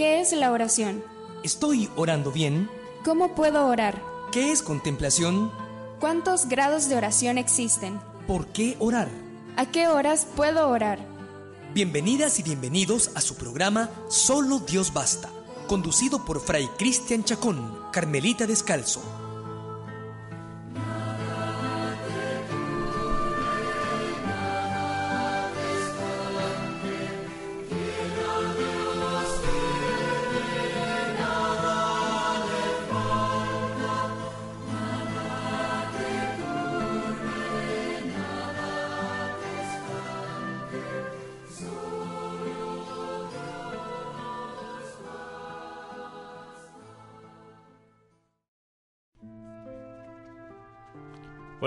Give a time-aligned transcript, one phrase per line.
[0.00, 1.04] ¿Qué es la oración?
[1.44, 2.70] ¿Estoy orando bien?
[3.04, 4.02] ¿Cómo puedo orar?
[4.32, 5.52] ¿Qué es contemplación?
[6.00, 8.00] ¿Cuántos grados de oración existen?
[8.26, 9.10] ¿Por qué orar?
[9.58, 11.00] ¿A qué horas puedo orar?
[11.74, 15.28] Bienvenidas y bienvenidos a su programa Solo Dios Basta,
[15.66, 19.02] conducido por Fray Cristian Chacón, Carmelita Descalzo.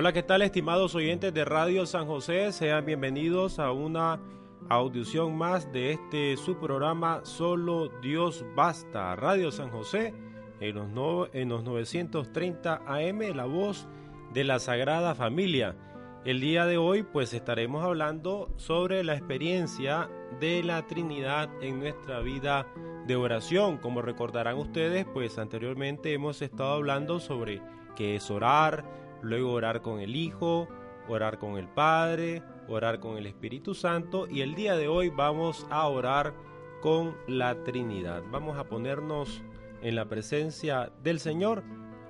[0.04, 2.52] Hola, ¿qué tal estimados oyentes de Radio San José?
[2.52, 4.20] Sean bienvenidos a una
[4.68, 10.14] audición más de este su programa Solo Dios Basta, Radio San José,
[10.60, 13.88] en los, no, en los 930 AM, la voz
[14.34, 15.78] de la Sagrada Familia.
[16.26, 20.10] El día de hoy pues estaremos hablando sobre la experiencia
[20.42, 22.68] de la Trinidad en nuestra vida
[23.08, 23.78] de oración.
[23.78, 27.62] Como recordarán ustedes, pues anteriormente hemos estado hablando sobre
[27.96, 28.84] qué es orar,
[29.24, 30.68] luego orar con el Hijo,
[31.08, 35.66] orar con el Padre, orar con el Espíritu Santo y el día de hoy vamos
[35.70, 36.34] a orar
[36.82, 38.24] con la Trinidad.
[38.30, 39.42] Vamos a ponernos
[39.82, 41.64] en la presencia del Señor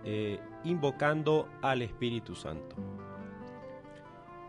[0.04, 2.76] eh, invocando al Espíritu Santo.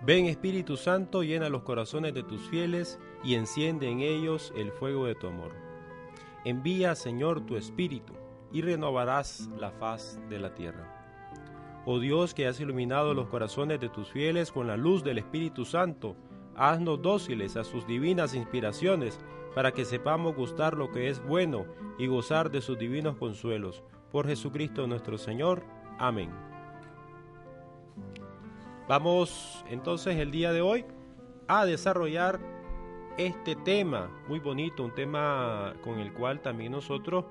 [0.03, 5.07] Ven Espíritu Santo, llena los corazones de tus fieles y enciende en ellos el fuego
[5.07, 5.53] de tu amor.
[6.45, 8.13] Envía Señor tu Espíritu
[8.53, 10.94] y renovarás la faz de la tierra.
[11.87, 15.67] Oh Dios que has iluminado los corazones de tus fieles con la luz del Espíritu
[15.67, 16.17] Santo,
[16.57, 19.21] haznos dóciles a sus divinas inspiraciones,
[19.55, 21.67] para que sepamos gustar lo que es bueno
[21.99, 23.83] y gozar de sus divinos consuelos.
[24.11, 25.63] Por Jesucristo nuestro Señor.
[25.99, 26.31] Amén.
[28.89, 30.85] Vamos entonces el día de hoy
[31.49, 32.41] a desarrollar
[33.17, 37.27] este tema muy bonito, un tema con el cual también nosotros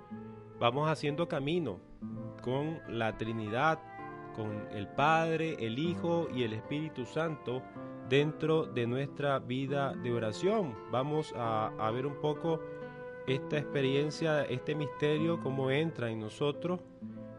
[0.59, 1.79] vamos haciendo camino
[2.41, 3.79] con la Trinidad,
[4.35, 7.61] con el Padre, el Hijo y el Espíritu Santo
[8.09, 10.75] dentro de nuestra vida de oración.
[10.91, 12.59] Vamos a, ver un poco
[13.27, 16.81] esta experiencia, este misterio, cómo entra en nosotros,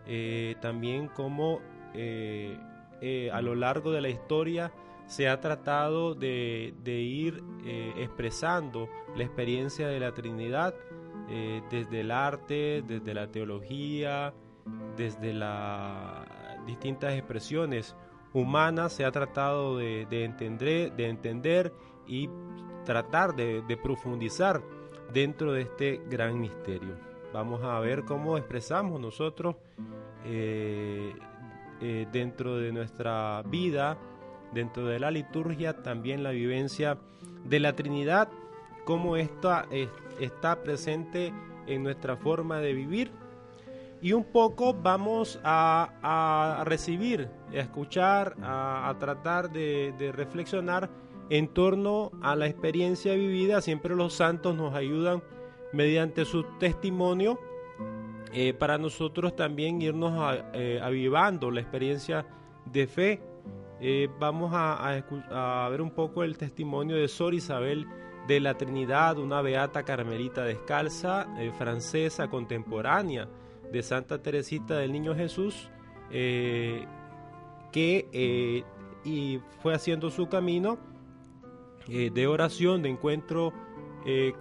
[0.07, 1.61] eh, también cómo
[1.95, 2.59] eh,
[3.01, 4.73] eh, a lo largo de la historia
[5.07, 7.43] se ha tratado de ir
[7.97, 10.75] expresando la experiencia de la Trinidad
[11.71, 14.33] desde el arte, desde la teología,
[14.97, 16.25] desde la
[16.67, 17.97] distintas expresiones
[18.33, 21.73] humanas se ha tratado de, de entender, de entender
[22.07, 22.29] y
[22.85, 24.63] tratar de, profundizar
[25.13, 26.97] dentro de este gran misterio.
[27.33, 29.57] Vamos a ver cómo expresamos nosotros
[30.25, 31.13] eh,
[31.81, 33.99] eh, dentro de nuestra vida,
[34.53, 36.99] dentro de la liturgia, también la vivencia
[37.45, 38.29] de la Trinidad,
[38.85, 39.67] cómo esta
[40.21, 41.33] está presente
[41.67, 43.11] en nuestra forma de vivir
[44.01, 50.91] y un poco vamos a, recibir, a escuchar, a, tratar de, reflexionar
[51.31, 53.61] en torno a la experiencia vivida.
[53.61, 55.23] Siempre los santos nos ayudan
[55.73, 57.39] mediante su testimonio
[58.33, 62.27] eh, para nosotros también irnos eh, avivando la experiencia
[62.67, 63.23] de fe.
[63.81, 67.87] Eh, vamos a, ver un poco el testimonio de Sor Isabel
[68.29, 71.27] de la Trinidad, una beata carmelita descalza,
[71.59, 73.29] francesa, contemporánea
[73.73, 75.71] de Santa Teresita del Niño Jesús,
[76.11, 76.87] eh,
[77.73, 78.65] que eh,
[79.05, 80.79] y fue haciendo su camino
[81.89, 83.53] eh, de oración, de encuentro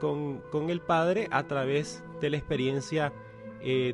[0.02, 3.14] con, con, el Padre a través de la experiencia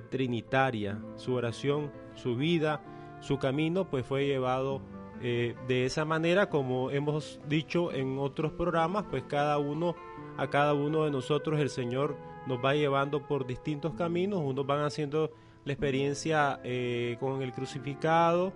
[0.09, 0.99] trinitaria.
[1.15, 2.81] Su oración, su vida,
[3.19, 4.81] su camino, pues fue llevado
[5.21, 9.95] de esa manera, como hemos dicho en otros programas, pues cada uno,
[10.37, 14.83] a cada uno de nosotros el Señor nos va llevando por distintos caminos, unos van
[14.83, 15.31] haciendo
[15.65, 18.53] la experiencia eh, con el crucificado,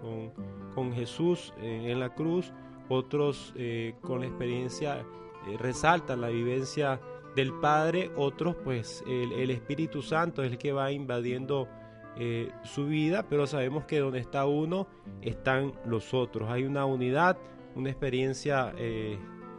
[0.00, 0.32] con,
[0.74, 2.52] con Jesús eh, en la cruz,
[2.88, 5.04] otros eh, con la experiencia
[5.58, 7.00] resaltan la vivencia
[7.34, 11.68] del Padre, otros pues el, el, Espíritu Santo es el que va invadiendo
[12.64, 14.88] su vida, pero sabemos que donde está uno
[15.22, 17.38] están los otros, hay una unidad,
[17.74, 18.74] una experiencia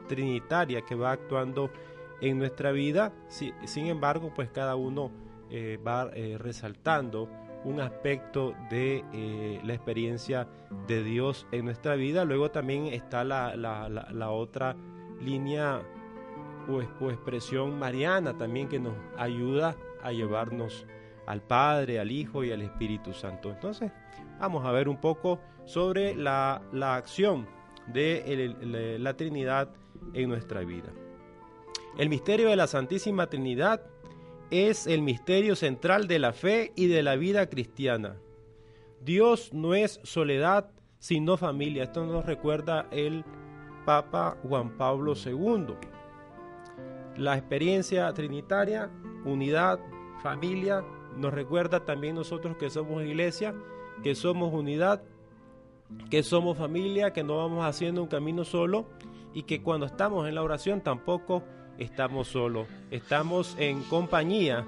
[0.07, 1.71] trinitaria que va actuando
[2.21, 3.12] en nuestra vida.
[3.27, 5.12] Si, sin embargo, pues cada uno
[5.53, 7.27] eh, va eh, resaltando
[7.65, 10.47] un aspecto de eh, la experiencia
[10.88, 12.23] de Dios en nuestra vida.
[12.23, 14.77] Luego también está la, otra
[15.19, 15.81] línea
[16.69, 20.88] o, expresión mariana también que nos ayuda a llevarnos
[21.27, 23.50] al Padre, al Hijo y al Espíritu Santo.
[23.50, 23.91] Entonces,
[24.39, 26.62] vamos a ver un poco sobre la,
[26.95, 27.45] acción
[27.88, 29.67] de la Trinidad
[30.13, 30.94] en nuestra vida.
[31.97, 33.81] El misterio de la Santísima Trinidad
[34.49, 38.17] es el misterio central de la fe y de la vida cristiana.
[39.01, 41.83] Dios no es soledad, sino familia.
[41.83, 43.25] Esto nos recuerda el
[43.85, 45.75] Papa Juan Pablo II.
[47.17, 48.89] La experiencia trinitaria,
[49.25, 49.79] unidad,
[50.21, 50.83] familia,
[51.17, 53.53] nos recuerda también nosotros que somos iglesia,
[54.01, 55.01] que somos unidad,
[56.09, 58.85] que somos familia, que no vamos haciendo un camino solo
[59.33, 61.43] y que cuando estamos en la oración tampoco
[61.77, 64.65] estamos solos, estamos en compañía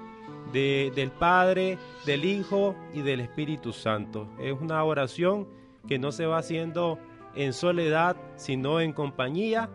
[0.52, 4.28] del Padre, del Hijo y del Espíritu Santo.
[4.38, 5.48] Es una oración
[5.88, 6.98] que no se va haciendo
[7.34, 9.70] en soledad, sino en compañía.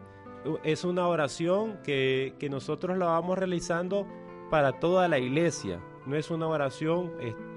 [0.64, 4.08] Es una oración que, nosotros la vamos realizando
[4.50, 5.80] para toda la iglesia.
[6.06, 7.12] No es una oración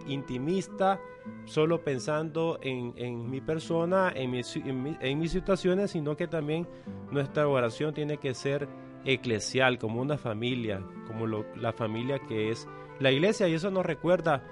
[0.06, 1.00] intimista,
[1.44, 6.66] solo pensando en, mi persona, en, en mis situaciones, sino que también
[7.12, 8.68] nuestra oración tiene que ser
[9.04, 12.68] eclesial, como una familia, como la familia que es
[12.98, 14.44] la iglesia, y eso nos recuerda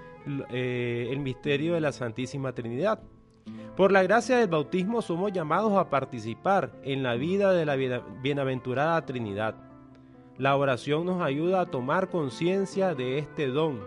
[0.51, 3.01] eh, el misterio de la Santísima Trinidad.
[3.75, 9.03] Por la gracia del bautismo somos llamados a participar en la vida de la bienaventurada
[9.05, 9.55] Trinidad.
[10.37, 13.79] La oración nos ayuda a tomar conciencia de este don,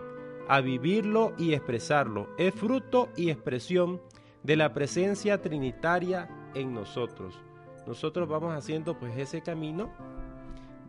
[0.47, 2.27] a vivirlo y expresarlo.
[2.37, 4.01] Es fruto y expresión
[4.43, 7.39] de la presencia trinitaria en nosotros.
[7.87, 9.91] Nosotros vamos haciendo pues ese camino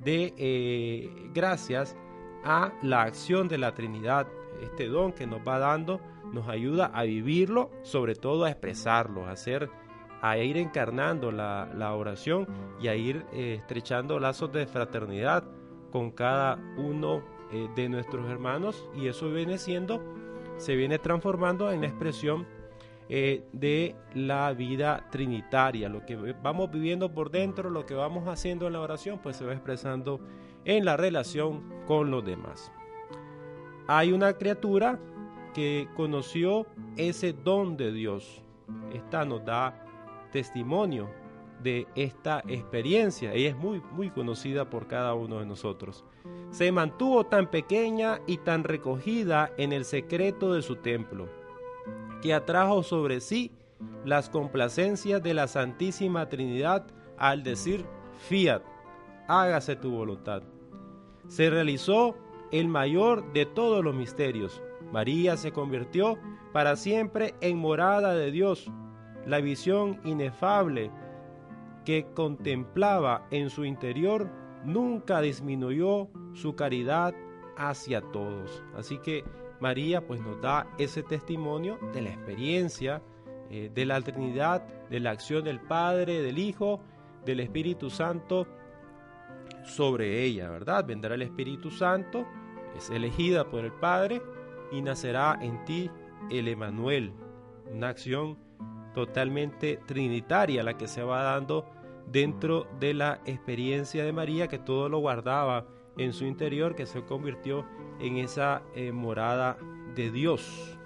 [0.06, 1.96] de eh, gracias
[2.44, 4.28] a la acción de la Trinidad.
[4.62, 6.00] Este don que nos va dando
[6.32, 9.68] nos ayuda a vivirlo, sobre todo a expresarlo, a hacer,
[10.22, 12.46] a ir encarnando la, oración
[12.80, 15.44] y a ir eh, estrechando lazos de fraternidad
[15.90, 20.00] con cada uno eh, de nuestros hermanos y eso viene siendo,
[20.56, 22.46] se viene transformando en la expresión
[23.08, 25.88] eh, de la vida trinitaria.
[25.88, 29.44] Lo que vamos viviendo por dentro, lo que vamos haciendo en la oración, pues se
[29.44, 30.20] va expresando
[30.64, 32.72] en la relación con los demás.
[33.86, 34.98] Hay una criatura
[35.54, 36.66] que conoció
[36.96, 38.42] ese don de Dios.
[38.92, 39.84] Esta nos da
[40.32, 41.08] testimonio
[41.62, 43.32] de esta experiencia.
[43.32, 46.04] Ella es muy, muy conocida por cada uno de nosotros.
[46.50, 51.45] Se mantuvo tan pequeña y tan recogida en el secreto de su templo
[52.26, 53.52] que atrajo sobre sí
[54.05, 56.84] las complacencias de la Santísima Trinidad
[57.19, 57.87] al decir,
[58.28, 58.62] fiat,
[59.28, 60.43] hágase tu voluntad.
[61.28, 62.17] Se realizó
[62.50, 64.61] el mayor de todos los misterios.
[64.93, 66.19] María se convirtió
[66.52, 68.73] para siempre en morada de Dios.
[69.25, 70.90] La visión inefable
[71.84, 74.28] que contemplaba en su interior
[74.64, 77.14] nunca disminuyó su caridad
[77.56, 78.64] hacia todos.
[78.76, 79.23] Así que
[79.60, 83.02] María pues nos da ese testimonio de la experiencia
[83.50, 86.80] eh, de la Trinidad, de la acción del Padre, del Hijo,
[87.24, 88.46] del Espíritu Santo
[89.64, 90.84] sobre ella, ¿verdad?
[90.84, 92.26] Vendrá el Espíritu Santo,
[92.76, 94.22] es elegida por el Padre
[94.72, 95.90] y nacerá en ti
[96.30, 97.12] el Emanuel,
[97.72, 98.38] una acción
[98.94, 101.66] totalmente trinitaria la que se va dando
[102.06, 107.02] dentro de la experiencia de María que todo lo guardaba en su interior que se
[107.04, 107.64] convirtió
[108.00, 109.56] en esa eh, morada
[109.94, 110.78] de Dios.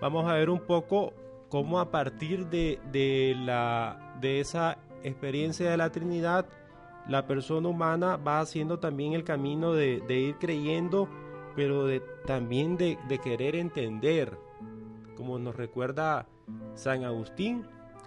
[0.00, 1.12] Vamos a ver un poco
[1.48, 6.46] cómo a partir de, la, de esa experiencia de la Trinidad,
[7.08, 11.08] la persona humana va haciendo también el camino de, ir creyendo,
[11.56, 14.38] pero de, también de, de querer entender,
[15.16, 16.26] como nos recuerda
[16.74, 17.64] San Agustín,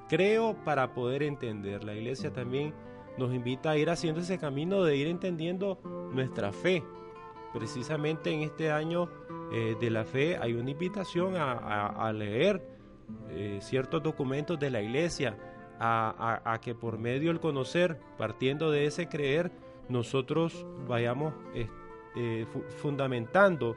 [0.07, 1.83] creo para poder entender.
[1.83, 2.73] La iglesia también
[3.17, 5.79] nos invita a ir haciendo ese camino de ir entendiendo
[6.13, 6.83] nuestra fe.
[7.53, 9.09] Precisamente en este año
[9.51, 12.61] eh, de la fe hay una invitación a, leer
[13.29, 15.37] eh, ciertos documentos de la iglesia,
[15.83, 19.51] a, que por medio del conocer, partiendo de ese creer,
[19.89, 22.45] nosotros vayamos eh,
[22.77, 23.75] fundamentando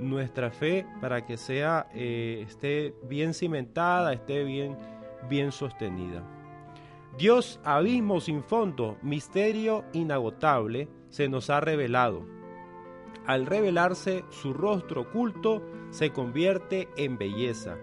[0.00, 4.78] nuestra fe para que sea esté bien cimentada, esté bien,
[5.28, 6.41] bien sostenida.
[7.18, 12.24] Dios, abismo sin fondo, misterio inagotable, se nos ha revelado.
[13.26, 17.76] Al revelarse, su rostro oculto se convierte en belleza,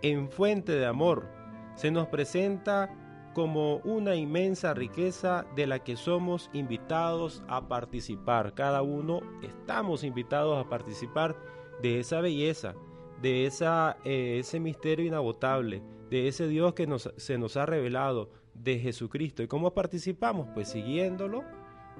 [0.00, 1.28] en fuente de amor.
[1.74, 2.90] Se nos presenta
[3.34, 8.54] como una inmensa riqueza de la que somos invitados a participar.
[8.54, 11.36] Cada uno estamos invitados a participar
[11.82, 12.74] de esa belleza,
[13.20, 19.42] de eh, ese misterio inagotable, de ese Dios que se nos ha revelado, de Jesucristo.
[19.42, 20.48] ¿Y cómo participamos?
[20.54, 21.44] Pues siguiéndolo,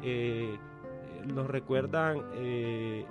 [0.03, 0.59] eh,
[1.27, 3.05] nos recuerdan eh,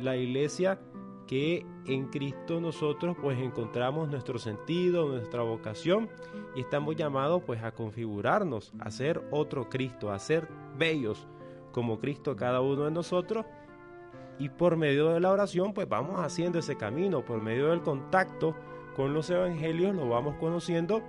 [0.00, 0.78] la iglesia
[1.26, 6.08] que en Cristo nosotros pues encontramos nuestro sentido, nuestra vocación
[6.54, 11.26] y estamos llamados pues a configurarnos, a ser otro Cristo, a ser bellos
[11.72, 13.46] como Cristo cada uno de nosotros
[14.38, 18.54] y por medio de la oración pues vamos haciendo ese camino, por medio del contacto
[18.94, 21.02] con los evangelios lo vamos conociendo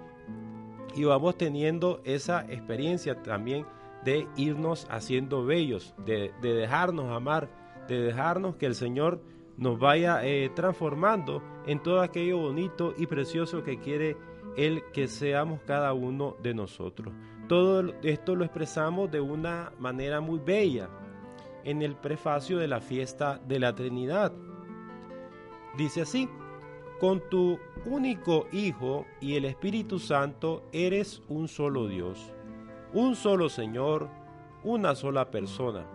[0.95, 3.65] y vamos teniendo esa experiencia también
[4.03, 7.49] de irnos haciendo bellos, de, dejarnos amar,
[7.87, 9.21] de dejarnos que el Señor
[9.57, 14.15] nos vaya eh, transformando en todo aquello bonito y precioso que quiere
[14.55, 17.13] Él que seamos cada uno de nosotros.
[17.47, 20.89] Todo esto lo expresamos de una manera muy bella
[21.63, 24.31] en el prefacio de la fiesta de la Trinidad.
[25.77, 26.29] Dice así,
[26.99, 32.33] con tu único Hijo y el Espíritu Santo eres un solo Dios,
[32.93, 34.09] un solo Señor,
[34.63, 35.85] una sola persona.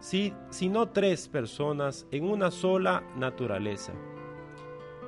[0.00, 0.34] Si,
[0.68, 3.92] no tres personas en una sola naturaleza.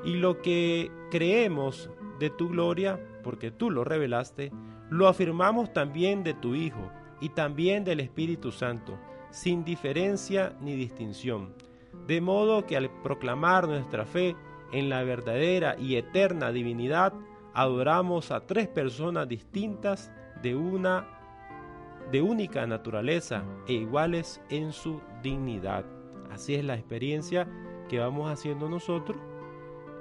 [0.04, 4.52] Y lo que creemos de tu gloria, porque tú lo revelaste,
[4.90, 8.96] lo afirmamos también de tu Hijo y también del Espíritu Santo,
[9.30, 11.54] sin diferencia ni distinción.
[12.06, 14.36] De modo que al proclamar nuestra fe,
[14.74, 17.12] en la verdadera y eterna divinidad,
[17.54, 20.12] adoramos a tres personas distintas
[20.42, 21.06] de una
[22.10, 25.84] de única naturaleza e iguales en su dignidad.
[26.30, 27.48] Así es la experiencia
[27.88, 29.16] que vamos haciendo nosotros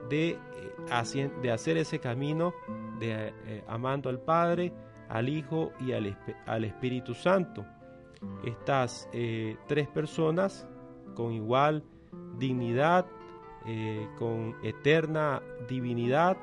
[0.10, 2.54] de, eh, de hacer ese camino
[3.00, 4.74] de eh, amando al Padre,
[5.08, 7.64] al Hijo y al, Espíritu Santo.
[8.44, 10.68] Estas eh, tres personas
[11.14, 11.84] con igual
[12.38, 13.06] dignidad
[13.66, 16.38] eh, con eterna divinidad,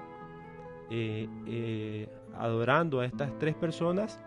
[0.91, 4.19] eh, eh, adorando a estas tres personas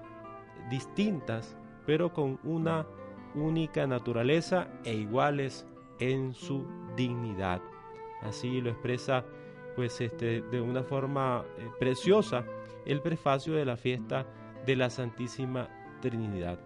[0.69, 2.85] distintas, pero con una
[3.35, 5.65] única naturaleza e iguales
[6.00, 7.62] en su dignidad.
[8.21, 9.25] Así lo expresa
[9.75, 11.43] pues este, de una forma
[11.79, 12.45] preciosa
[12.85, 14.27] el prefacio de la fiesta
[14.65, 15.67] de la Santísima
[16.01, 16.59] Trinidad.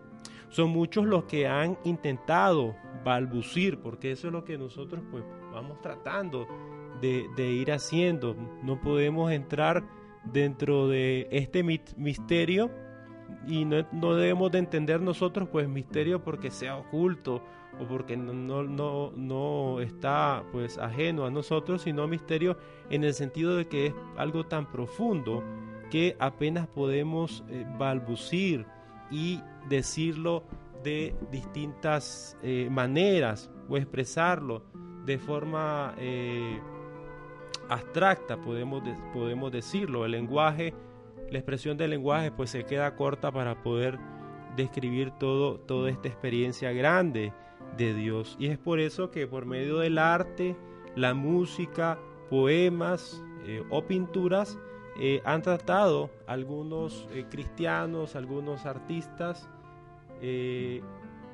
[0.50, 5.24] Son muchos los que han intentado balbucir, porque eso es lo que nosotros pues
[5.57, 6.47] vamos tratando
[7.01, 8.35] de, ir haciendo.
[8.63, 9.83] No podemos entrar
[10.23, 12.71] dentro de este misterio
[13.47, 17.41] y no, debemos de entender nosotros pues misterio porque sea oculto
[17.79, 22.57] o porque no, no, no, está pues ajeno a nosotros, sino misterio
[22.89, 25.43] en el sentido de que es algo tan profundo
[25.89, 28.65] que apenas podemos eh, balbucir
[29.09, 30.43] y decirlo
[30.83, 34.63] de distintas eh, maneras o expresarlo
[35.07, 36.59] de forma eh,
[37.69, 38.83] abstracta, podemos,
[39.13, 40.05] podemos decirlo.
[40.05, 40.73] El lenguaje,
[41.31, 43.97] la expresión del lenguaje, pues se queda corta para poder
[44.57, 47.31] describir todo, toda esta experiencia grande
[47.77, 48.35] de Dios.
[48.37, 50.57] Y es por eso que por medio del arte,
[50.95, 51.97] la música,
[52.29, 54.59] poemas eh, o pinturas,
[54.99, 59.47] eh, han tratado algunos cristianos, algunos artistas,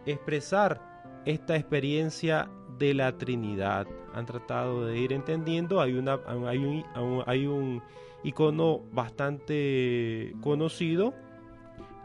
[0.05, 2.49] expresar esta experiencia
[2.83, 3.87] de la Trinidad.
[4.13, 5.79] Han tratado de ir entendiendo.
[5.79, 7.81] Hay, una, hay, un, hay un
[8.23, 11.13] icono bastante conocido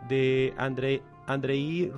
[0.09, 1.93] de Andrei, Andrei.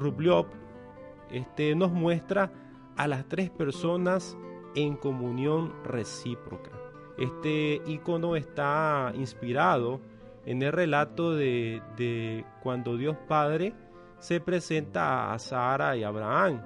[1.31, 2.51] Este nos muestra
[2.97, 4.37] a las tres personas
[4.75, 6.71] en comunión recíproca.
[7.19, 10.01] Este icono está inspirado
[10.47, 13.75] en el relato de, de cuando Dios Padre
[14.19, 16.63] se presenta a Sara y Abraham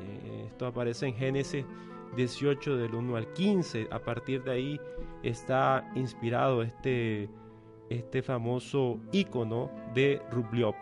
[0.00, 1.64] eh, esto aparece en Génesis
[2.16, 3.88] 18 del 1 al 15.
[3.90, 4.80] A partir de ahí
[5.22, 7.28] está inspirado este,
[7.90, 10.74] este famoso icono de Rublev.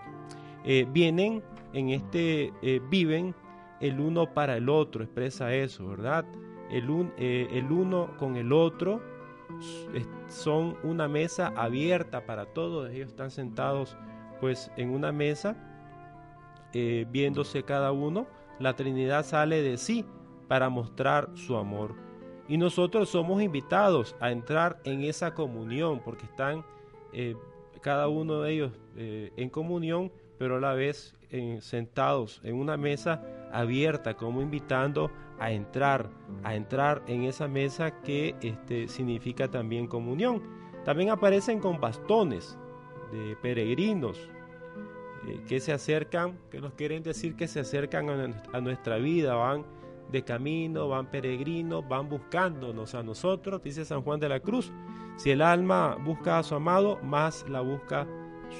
[0.64, 1.42] Eh, vienen
[1.72, 3.34] en este, eh, viven
[3.80, 6.24] el uno para el otro, expresa eso, ¿verdad?
[6.70, 9.00] El, el uno con el otro
[10.28, 13.96] son una mesa abierta para todos, ellos están sentados
[14.40, 15.56] pues en una mesa,
[16.72, 18.26] viéndose cada uno
[18.58, 20.04] la Trinidad sale de sí
[20.48, 21.94] para mostrar su amor.
[22.48, 26.64] Y nosotros somos invitados a entrar en esa comunión, porque están
[27.12, 27.34] eh,
[27.80, 31.14] cada uno de ellos eh, en comunión, pero a la vez
[31.60, 33.22] sentados en una mesa
[33.52, 36.08] abierta, como invitando a entrar,
[36.44, 40.42] a entrar en esa mesa que este, significa también comunión.
[40.84, 42.58] También aparecen con bastones
[43.12, 44.30] de peregrinos,
[45.26, 49.64] eh, que se acercan, que nos quieren decir que se acercan a, nuestra vida, van
[50.10, 54.72] de camino, van peregrinos, van buscándonos a nosotros, dice San Juan de la Cruz.
[55.16, 58.06] Si el alma busca a su amado, más la busca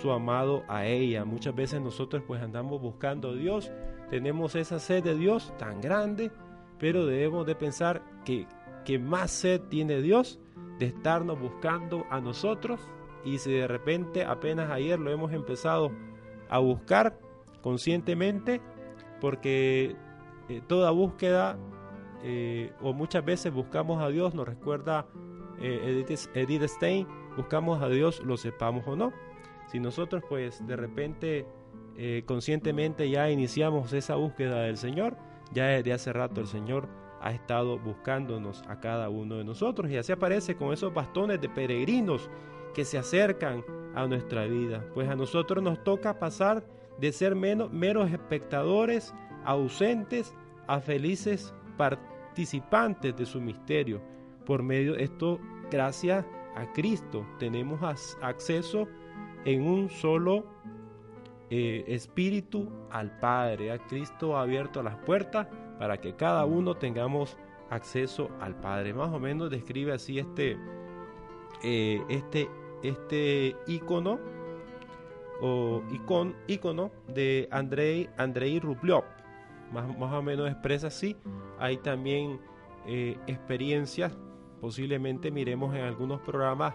[0.03, 1.25] su amado a ella.
[1.25, 3.71] Muchas veces nosotros pues andamos buscando a Dios
[4.11, 6.31] tenemos esa sed de Dios tan grande,
[6.79, 8.47] pero debemos de pensar que,
[8.85, 10.39] que más sed tiene Dios
[10.79, 12.81] de estarnos buscando a nosotros
[13.25, 15.91] y si de repente apenas ayer lo hemos empezado
[16.49, 17.19] a buscar
[17.63, 18.61] conscientemente,
[19.21, 19.97] porque
[20.49, 21.59] eh, toda búsqueda
[22.23, 25.07] eh, o muchas veces buscamos a Dios, nos recuerda
[25.61, 29.13] eh, Edith, Stein, buscamos a Dios, lo sepamos o no.
[29.67, 31.47] Si nosotros pues de repente
[32.27, 35.17] conscientemente ya iniciamos esa búsqueda del Señor,
[35.53, 36.89] ya desde hace rato el Señor
[37.23, 41.49] ha estado buscándonos a cada uno de nosotros y así aparece con esos bastones de
[41.49, 42.31] peregrinos
[42.75, 43.65] que se acercan
[43.97, 44.85] a nuestra vida.
[44.95, 46.63] Pues a nosotros nos toca pasar
[47.01, 49.13] de ser meros espectadores
[49.45, 50.35] ausentes
[50.69, 54.01] a felices participantes de su misterio.
[54.45, 56.25] Por medio de esto, gracias
[56.55, 57.81] a Cristo, tenemos
[58.23, 58.87] acceso
[59.45, 60.45] en un solo
[61.51, 63.73] eh, espíritu al Padre.
[63.73, 65.49] A Cristo ha abierto las puertas
[65.79, 67.39] para que cada uno tengamos
[67.71, 68.93] acceso al Padre.
[68.93, 70.59] Más o menos describe así este,
[71.63, 72.49] eh, este
[72.83, 74.19] este icono
[75.41, 79.05] o icon, icono de Andrei, Andrei Rublev.
[79.73, 81.17] Más, más o menos expresa así.
[81.59, 82.41] Hay también
[82.87, 84.17] eh, experiencias,
[84.61, 86.75] posiblemente miremos en algunos programas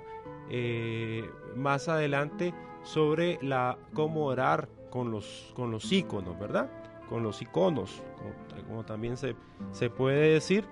[0.49, 2.53] eh, más adelante
[2.83, 6.69] sobre la cómo orar con los, con los iconos, ¿verdad?
[7.07, 8.03] Con los iconos,
[8.67, 9.35] como, también se,
[9.71, 10.65] se puede decir.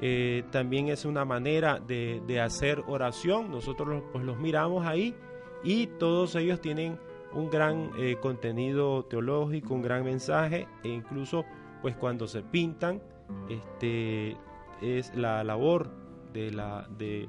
[0.00, 3.50] Eh, también es una manera de, hacer oración.
[3.50, 5.14] Nosotros pues los miramos ahí
[5.62, 6.98] y todos ellos tienen
[7.32, 11.44] un gran eh, contenido teológico, un gran mensaje e incluso
[11.82, 13.02] pues cuando se pintan
[13.48, 14.36] este
[14.80, 15.90] es la labor
[16.32, 17.28] de la de,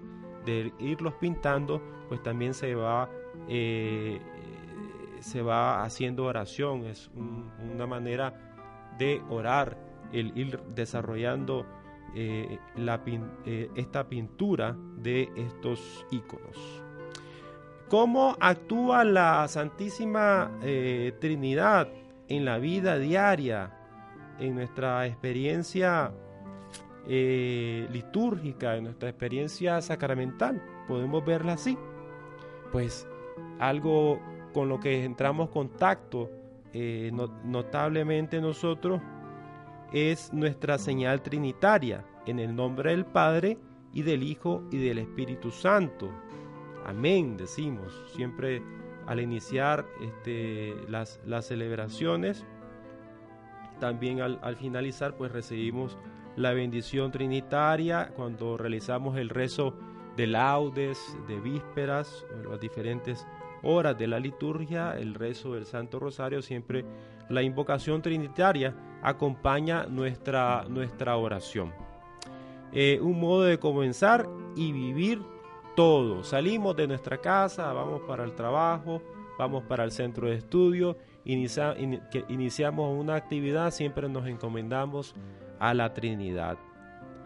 [0.79, 3.09] irlos pintando pues también se va
[3.49, 4.19] eh,
[5.19, 8.33] se va haciendo oración es una manera
[8.97, 9.77] de orar
[10.11, 11.65] el ir desarrollando
[12.15, 13.01] eh, la,
[13.45, 16.83] eh, esta pintura de estos iconos.
[17.87, 21.89] ¿Cómo actúa la Santísima eh, Trinidad
[22.27, 23.75] en la vida diaria,
[24.39, 26.11] en nuestra experiencia
[27.07, 30.61] litúrgica, en nuestra experiencia sacramental?
[30.87, 31.77] Podemos verla así.
[32.71, 33.07] Pues
[33.59, 34.19] algo
[34.53, 36.29] con lo que entramos en contacto
[37.43, 39.01] notablemente nosotros
[39.91, 43.57] es nuestra señal trinitaria, en el nombre del Padre
[43.93, 46.09] y del Hijo y del Espíritu Santo.
[46.85, 48.61] Amén, decimos, siempre
[49.07, 52.45] al iniciar este, las, las celebraciones,
[53.79, 55.97] también al, al finalizar, pues recibimos
[56.35, 59.75] la bendición trinitaria cuando realizamos el rezo
[60.15, 63.25] de laudes, de vísperas, las diferentes
[63.63, 66.85] horas de la liturgia, el rezo del Santo Rosario, siempre
[67.29, 71.73] la invocación trinitaria acompaña nuestra, nuestra oración.
[72.71, 75.21] Eh, un modo de comenzar y vivir
[75.75, 76.23] todo.
[76.23, 79.01] Salimos de nuestra casa, vamos para el trabajo,
[79.37, 85.15] vamos para el centro de estudio, iniciamos una actividad, siempre nos encomendamos
[85.59, 86.57] a la Trinidad.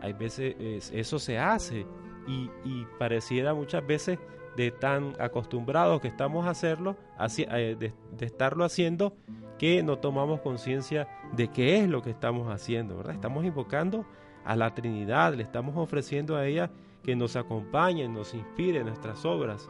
[0.01, 0.55] Hay veces
[0.91, 1.85] eso se hace
[2.27, 4.19] y, pareciera muchas veces
[4.55, 6.95] de tan acostumbrados que estamos a hacerlo,
[7.37, 9.15] eh, de estarlo haciendo,
[9.57, 13.15] que no tomamos conciencia de qué es lo que estamos haciendo, ¿verdad?
[13.15, 14.05] Estamos invocando
[14.45, 16.69] a la Trinidad, le estamos ofreciendo a ella
[17.03, 19.69] que nos acompañe, nos inspire en nuestras obras,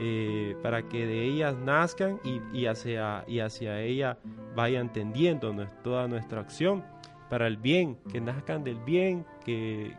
[0.00, 4.18] eh, para que de ellas nazcan y, hacia, y hacia ella
[4.56, 6.84] vayan tendiendo toda nuestra acción
[7.30, 9.94] para el bien, que nazcan del bien que,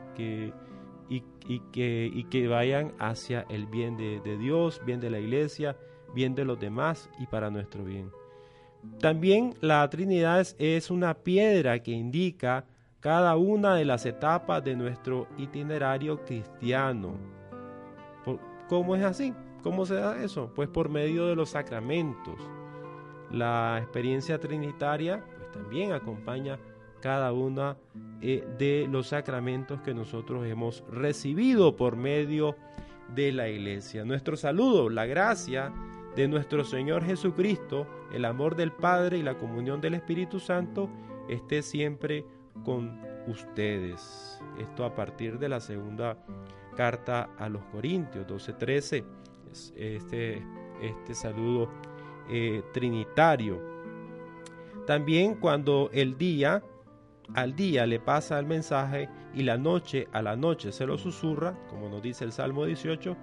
[1.10, 1.22] y,
[1.72, 5.78] que, vayan hacia el bien de, de Dios, bien de la iglesia,
[6.14, 8.12] bien de los demás y para nuestro bien.
[9.00, 12.66] También la Trinidad es una piedra que indica
[13.00, 17.16] cada una de las etapas de nuestro itinerario cristiano.
[18.68, 19.34] ¿Cómo es así?
[19.62, 20.52] ¿Cómo se da eso?
[20.56, 22.40] Pues por medio de los sacramentos.
[23.32, 26.58] La experiencia trinitaria pues también acompaña
[27.02, 27.78] cada una
[28.22, 32.56] eh, de los sacramentos que nosotros hemos recibido por medio
[33.14, 34.06] de la iglesia.
[34.06, 35.72] Nuestro saludo, la gracia
[36.16, 40.90] de nuestro Señor Jesucristo, el amor del Padre y la comunión del Espíritu Santo
[41.28, 42.26] esté siempre
[42.64, 44.40] con ustedes.
[44.60, 46.18] Esto a partir de la segunda
[46.76, 49.04] carta a los Corintios 12:13.
[49.76, 50.42] Este,
[50.82, 51.70] este saludo
[52.30, 53.62] eh, trinitario.
[54.86, 56.64] También cuando el día
[57.34, 61.58] al día le pasa el mensaje y la noche a la noche se lo susurra,
[61.70, 63.16] como nos dice el Salmo 18,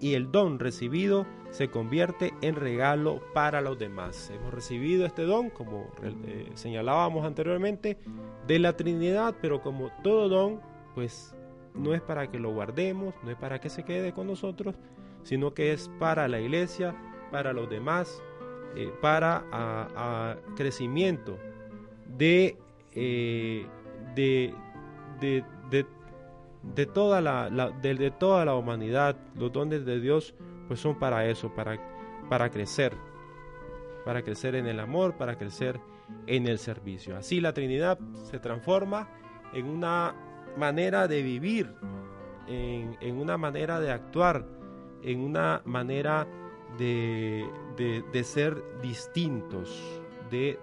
[0.00, 4.30] y el don recibido se convierte en regalo para los demás.
[4.34, 7.98] Hemos recibido este don, como eh, señalábamos anteriormente,
[8.46, 10.60] de la Trinidad, pero como todo don,
[10.94, 11.36] pues
[11.74, 14.74] no es para que lo guardemos, no es para que se quede con nosotros,
[15.22, 16.94] sino que es para la iglesia,
[17.30, 18.22] para los demás,
[18.74, 21.36] eh, para a, crecimiento
[22.16, 22.56] de,
[23.02, 23.66] eh,
[24.14, 24.52] de,
[25.20, 25.42] de,
[26.62, 27.48] de, toda la,
[27.80, 29.16] de, toda la humanidad.
[29.34, 30.34] Los dones de Dios
[30.68, 31.80] pues son para eso, para,
[32.28, 32.94] para crecer,
[34.04, 35.80] para crecer en el amor, para crecer
[36.26, 37.16] en el servicio.
[37.16, 39.08] Así la Trinidad se transforma
[39.54, 40.14] en una
[40.58, 41.74] manera de vivir,
[42.48, 44.44] en, en una manera de actuar,
[45.02, 46.26] en una manera
[46.76, 47.48] de,
[48.12, 50.58] de, ser distintos, de,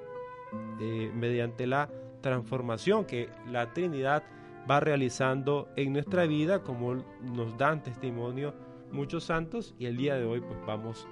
[1.15, 1.89] mediante la
[2.21, 4.23] transformación que la Trinidad
[4.69, 8.53] va realizando en nuestra vida, como nos dan testimonio
[8.91, 11.07] muchos santos, y el día de hoy pues vamos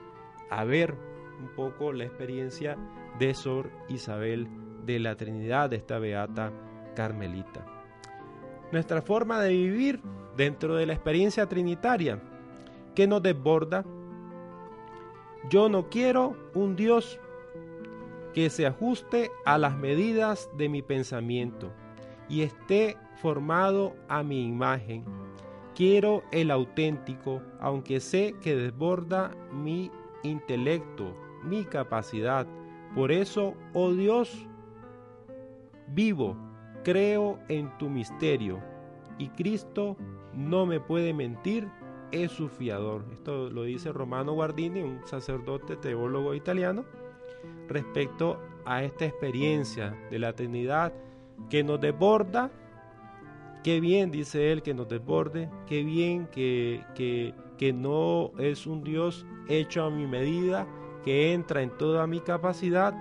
[0.50, 0.96] a ver
[1.40, 2.78] un poco la experiencia
[3.20, 4.48] de Sor Isabel
[4.86, 6.52] de la Trinidad, de esta beata
[6.96, 7.66] carmelita.
[8.72, 10.02] Nuestra forma de vivir
[10.36, 12.20] dentro de la experiencia trinitaria
[12.94, 13.86] que nos desborda.
[15.50, 17.20] Yo no quiero un Dios
[18.36, 21.72] que se ajuste a las medidas de mi pensamiento
[22.28, 25.06] y esté formado a mi imagen.
[25.74, 29.90] Quiero el auténtico, aunque sé que desborda mi
[30.24, 32.46] intelecto, mi capacidad.
[32.94, 34.46] Por eso, oh Dios,
[35.88, 36.36] vivo,
[36.84, 38.60] creo en tu misterio,
[39.18, 39.96] y Cristo
[40.34, 41.70] no me puede mentir,
[42.12, 43.06] es su fiador.
[43.14, 46.84] Esto lo dice Romano Guardini, un sacerdote teólogo italiano,
[47.68, 50.94] respecto a esta experiencia de la Trinidad
[51.50, 52.52] que nos desborda.
[53.64, 55.50] Qué bien, dice él, que nos desborde.
[55.68, 60.68] Qué bien que, que, que no es un Dios hecho a mi medida,
[61.04, 62.94] que entra en toda mi capacidad,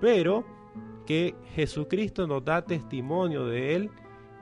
[0.00, 0.44] pero
[1.06, 3.90] que Jesucristo nos da testimonio de Él.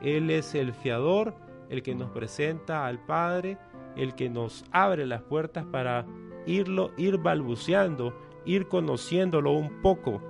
[0.03, 1.35] Él es el fiador,
[1.69, 3.59] el que nos presenta al Padre,
[3.97, 6.07] el que nos abre las puertas para
[6.47, 10.23] irlo, ir balbuceando, ir conociéndolo un poco,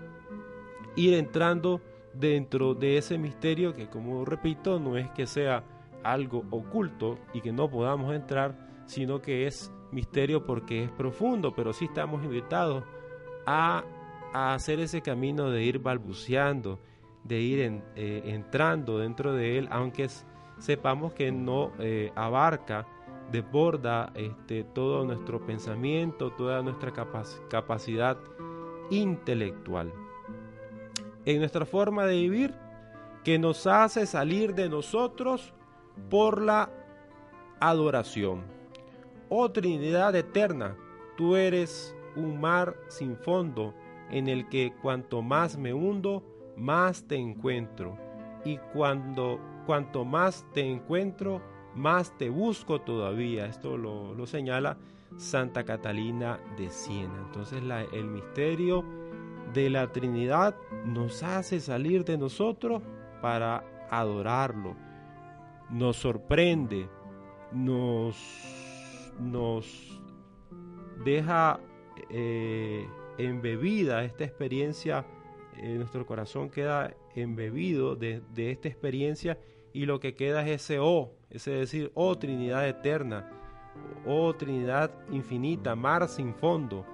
[0.96, 1.80] ir entrando
[2.14, 5.64] dentro de ese misterio que, como repito, no es que sea
[6.02, 11.72] algo oculto y que no podamos entrar, sino que es misterio porque es profundo, pero
[11.72, 12.84] sí estamos invitados
[13.46, 13.84] a,
[14.32, 16.78] hacer ese camino de ir balbuceando,
[17.24, 20.08] de ir eh, entrando dentro de él, aunque
[20.58, 22.86] sepamos que no eh, abarca,
[23.30, 26.92] desborda este, todo nuestro pensamiento, toda nuestra
[27.48, 28.16] capacidad
[28.90, 29.92] intelectual
[31.24, 32.54] en nuestra forma de vivir
[33.24, 35.52] que nos hace salir de nosotros
[36.08, 36.70] por la
[37.60, 38.42] adoración.
[39.28, 40.76] Oh Trinidad eterna,
[41.16, 43.74] tú eres un mar sin fondo
[44.10, 46.24] en el que cuanto más me hundo,
[46.56, 47.96] más te encuentro.
[48.44, 51.42] Y cuando cuanto más te encuentro,
[51.80, 53.46] más te busco todavía.
[53.46, 54.76] Esto lo, señala
[55.16, 57.24] Santa Catalina de Siena.
[57.26, 57.62] Entonces
[57.92, 58.84] el misterio
[59.52, 62.82] de la Trinidad nos hace salir de nosotros
[63.20, 64.76] para adorarlo.
[65.70, 66.88] Nos sorprende,
[67.52, 68.16] nos,
[69.18, 70.00] nos
[71.04, 71.60] deja
[72.10, 72.86] eh,
[73.18, 75.04] embebida esta experiencia,
[75.56, 79.38] eh, nuestro corazón queda embebido de, de, esta experiencia
[79.72, 83.30] y lo que queda es ese O, ese decir, oh Trinidad eterna,
[84.06, 86.84] oh Trinidad infinita, mar sin fondo.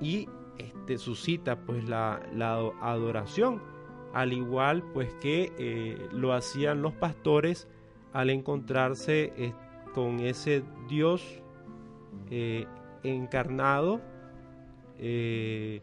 [0.00, 2.20] Y este, suscita pues la,
[2.80, 3.62] adoración,
[4.12, 7.68] al igual pues que eh, lo hacían los pastores
[8.12, 9.52] al encontrarse eh,
[9.94, 11.42] con ese Dios
[12.30, 12.66] eh,
[13.02, 14.00] encarnado
[14.96, 15.80] en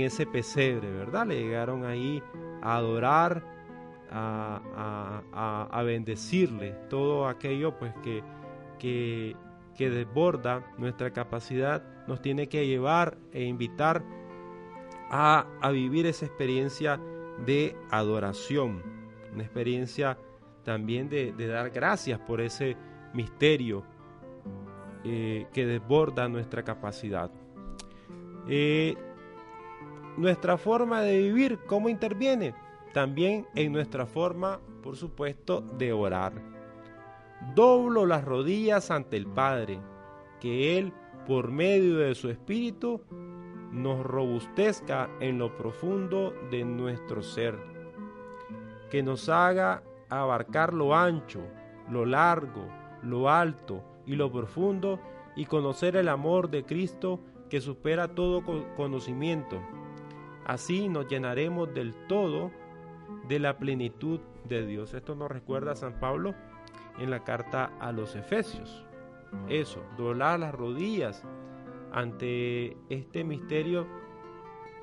[0.00, 1.26] ese pesebre, ¿verdad?
[1.26, 2.22] Le llegaron ahí
[2.62, 3.44] a adorar,
[4.10, 8.22] a, a, bendecirle, todo aquello pues que,
[8.78, 9.36] que,
[9.76, 14.02] que desborda nuestra capacidad nos tiene que llevar e invitar
[15.10, 17.00] a, vivir esa experiencia
[17.44, 18.82] de adoración,
[19.32, 20.18] una experiencia
[20.64, 22.76] también de, dar gracias por ese
[23.12, 23.84] misterio
[25.04, 27.30] eh, que desborda nuestra capacidad.
[28.48, 28.96] Eh,
[30.16, 32.54] nuestra forma de vivir, ¿cómo interviene?
[32.92, 36.32] También en nuestra forma, por supuesto, de orar.
[37.54, 39.80] Doblo las rodillas ante el Padre,
[40.40, 40.92] que Él
[41.26, 43.02] por medio de su Espíritu,
[43.70, 47.56] nos robustezca en lo profundo de nuestro ser,
[48.90, 51.40] que nos haga abarcar lo ancho,
[51.88, 52.66] lo largo,
[53.02, 54.98] lo alto y lo profundo
[55.36, 58.42] y conocer el amor de Cristo que supera todo
[58.76, 59.60] conocimiento.
[60.46, 62.50] Así nos llenaremos del todo
[63.30, 64.92] de la plenitud de Dios.
[64.92, 66.34] Esto nos recuerda a San Pablo
[66.98, 68.84] en la carta a los Efesios.
[69.48, 71.22] Eso, doblar las rodillas
[71.92, 73.86] ante este misterio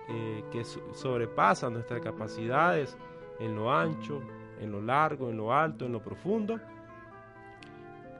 [0.07, 2.97] eh, que sobrepasa nuestras capacidades
[3.39, 4.21] en lo ancho,
[4.61, 6.57] en lo largo, en lo alto, en lo profundo,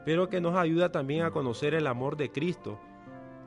[0.04, 2.78] pero que nos ayuda también a conocer el amor de Cristo,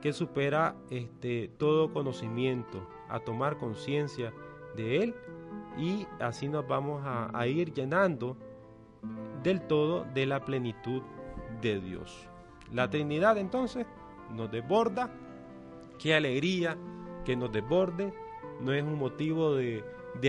[0.01, 4.33] que supera este, todo conocimiento, a tomar conciencia
[4.75, 5.15] de Él
[5.77, 8.37] y así nos vamos a, ir llenando
[9.43, 11.03] del todo de la plenitud
[11.61, 12.29] de Dios.
[12.73, 13.87] La Trinidad entonces
[14.35, 15.11] nos desborda,
[15.99, 16.77] qué alegría
[17.25, 18.13] que nos desborde,
[18.61, 19.83] no es un motivo de,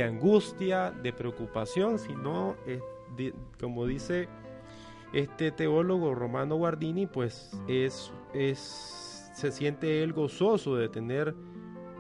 [0.04, 2.56] angustia, de preocupación, sino,
[3.60, 4.30] como dice
[5.13, 11.36] este teólogo Romano Guardini, pues es, es, se siente él gozoso de tener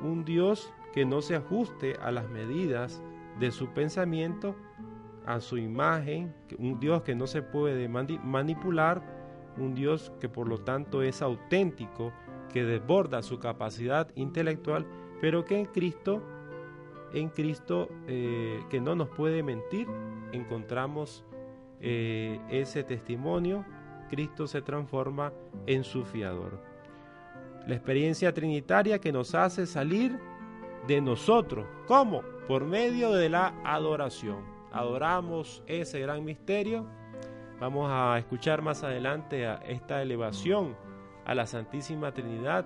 [0.01, 3.01] un Dios que no se ajuste a las medidas
[3.39, 4.55] de su pensamiento,
[5.25, 9.01] a su imagen, un Dios que no se puede manipular,
[9.57, 12.11] un Dios que por lo tanto es auténtico,
[12.51, 14.85] que desborda su capacidad intelectual,
[15.21, 16.21] pero que en Cristo,
[17.13, 19.87] en Cristo eh, que no nos puede mentir,
[20.31, 21.23] encontramos
[21.79, 23.65] eh, ese testimonio,
[24.09, 25.31] Cristo se transforma
[25.67, 26.61] en su fiador.
[27.67, 30.19] La experiencia trinitaria que nos hace salir
[30.87, 31.65] de nosotros.
[31.87, 32.21] ¿Cómo?
[32.47, 34.43] Por medio de la adoración.
[34.71, 36.85] Adoramos ese gran misterio.
[37.59, 40.75] Vamos a escuchar más adelante a esta elevación
[41.25, 42.65] a la Santísima Trinidad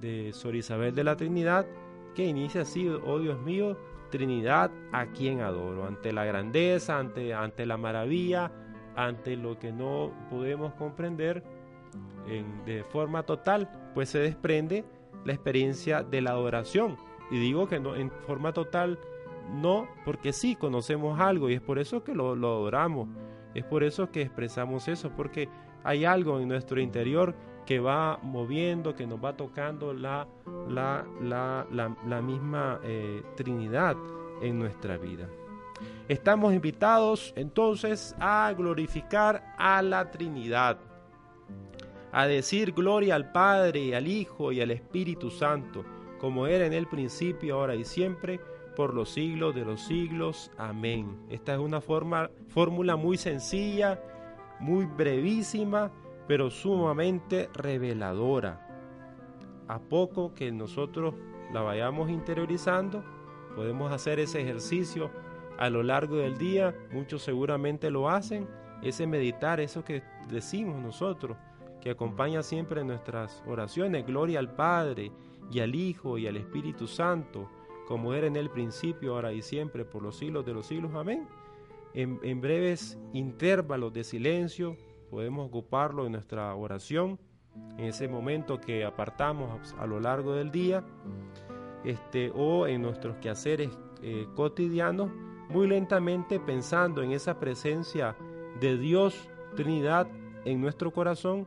[0.00, 1.66] de Sor Isabel de la Trinidad,
[2.14, 3.76] que inicia así, oh Dios mío,
[4.10, 8.50] Trinidad a quien adoro, ante la grandeza, ante, ante la maravilla,
[8.96, 11.42] ante lo que no podemos comprender
[12.66, 14.84] de forma total, pues se desprende
[15.24, 16.96] la experiencia de la adoración.
[17.32, 19.00] Y digo que no en forma total,
[19.50, 23.08] no, porque sí conocemos algo y es por eso que lo, lo adoramos,
[23.54, 25.48] es por eso que expresamos eso, porque
[25.82, 27.34] hay algo en nuestro interior
[27.66, 30.26] que va moviendo, que nos va tocando la,
[30.68, 33.96] la, la, misma eh, Trinidad
[34.40, 35.28] en nuestra vida.
[36.08, 40.78] Estamos invitados entonces a glorificar a la Trinidad,
[42.12, 45.84] a decir gloria al Padre al Hijo y al Espíritu Santo,
[46.22, 48.38] como era en el principio, ahora y siempre,
[48.76, 50.52] por los siglos de los siglos.
[50.56, 51.18] Amén.
[51.28, 54.00] Esta es una forma, fórmula muy sencilla,
[54.60, 55.90] muy brevísima,
[56.28, 58.68] pero sumamente reveladora.
[59.66, 61.12] A poco que nosotros
[61.52, 63.02] la vayamos interiorizando,
[63.56, 65.10] podemos hacer ese ejercicio
[65.58, 68.46] a lo largo del día, muchos seguramente lo hacen,
[68.80, 71.36] ese meditar, eso que decimos nosotros,
[71.80, 75.10] que acompaña siempre nuestras oraciones, gloria al Padre
[75.50, 77.48] y al Hijo y al Espíritu Santo,
[77.86, 80.92] como era en el principio, ahora y siempre, por los siglos de los siglos.
[80.94, 81.26] Amén.
[81.94, 84.76] En, breves intervalos de silencio,
[85.10, 87.18] podemos ocuparlo en nuestra oración,
[87.76, 90.84] en ese momento que apartamos a lo largo del día,
[91.84, 93.70] este, o en nuestros quehaceres
[94.02, 95.10] eh, cotidianos,
[95.50, 98.16] muy lentamente pensando en esa presencia
[98.58, 100.08] de Dios Trinidad
[100.46, 101.46] en nuestro corazón,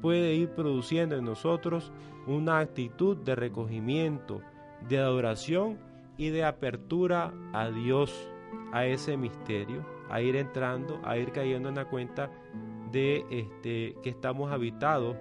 [0.00, 1.92] puede ir produciendo en nosotros
[2.26, 4.40] una actitud de recogimiento,
[4.88, 5.78] de adoración
[6.16, 8.12] y de apertura a Dios,
[8.72, 12.30] a ese misterio, a ir entrando, a ir cayendo en la cuenta
[12.92, 15.16] de este, que estamos habitados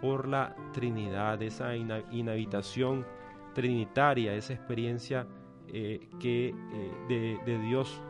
[0.00, 3.06] por la Trinidad, esa inhabitación
[3.54, 5.26] trinitaria, esa experiencia
[5.68, 8.02] eh, que, eh, de, Dios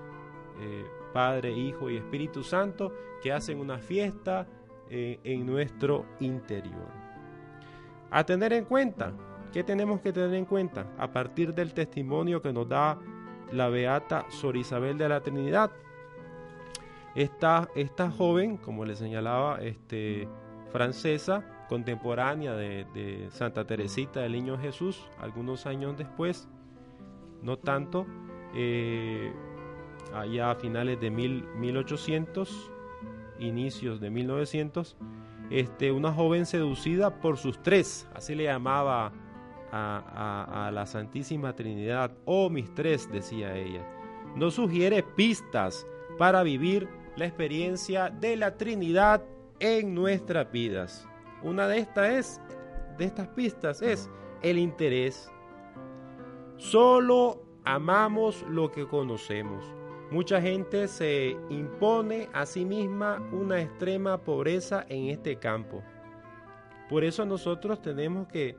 [0.61, 4.47] eh, Padre, Hijo y Espíritu Santo que hacen una fiesta
[4.93, 6.89] en nuestro interior.
[8.11, 9.13] A tener en cuenta,
[9.53, 10.87] ¿qué tenemos que tener en cuenta?
[10.99, 12.99] A partir del testimonio que nos da
[13.53, 15.71] la beata Sor Isabel de la Trinidad,
[17.15, 20.29] esta, esta joven, como le señalaba, este,
[20.71, 26.49] francesa, contemporánea de, Santa Teresita del Niño Jesús, algunos años después,
[27.43, 28.07] no tanto,
[28.55, 29.33] eh,
[30.15, 32.72] allá a finales de mil, 1800,
[33.38, 34.97] inicios de 1900,
[35.51, 39.12] este, una joven seducida por sus tres, así le llamaba
[39.73, 43.87] a, la Santísima Trinidad, oh mis tres, decía ella,
[44.37, 45.87] no sugiere pistas
[46.18, 49.23] para vivir la experiencia de la Trinidad
[49.61, 51.09] en nuestras vidas.
[51.42, 52.40] Una de estas es
[52.99, 54.11] de estas pistas es
[54.42, 55.31] el interés.
[56.57, 59.64] Solo amamos lo que conocemos.
[60.12, 65.83] Mucha gente se impone a sí misma una extrema pobreza en este campo.
[66.90, 68.55] Por eso nosotros tenemos que,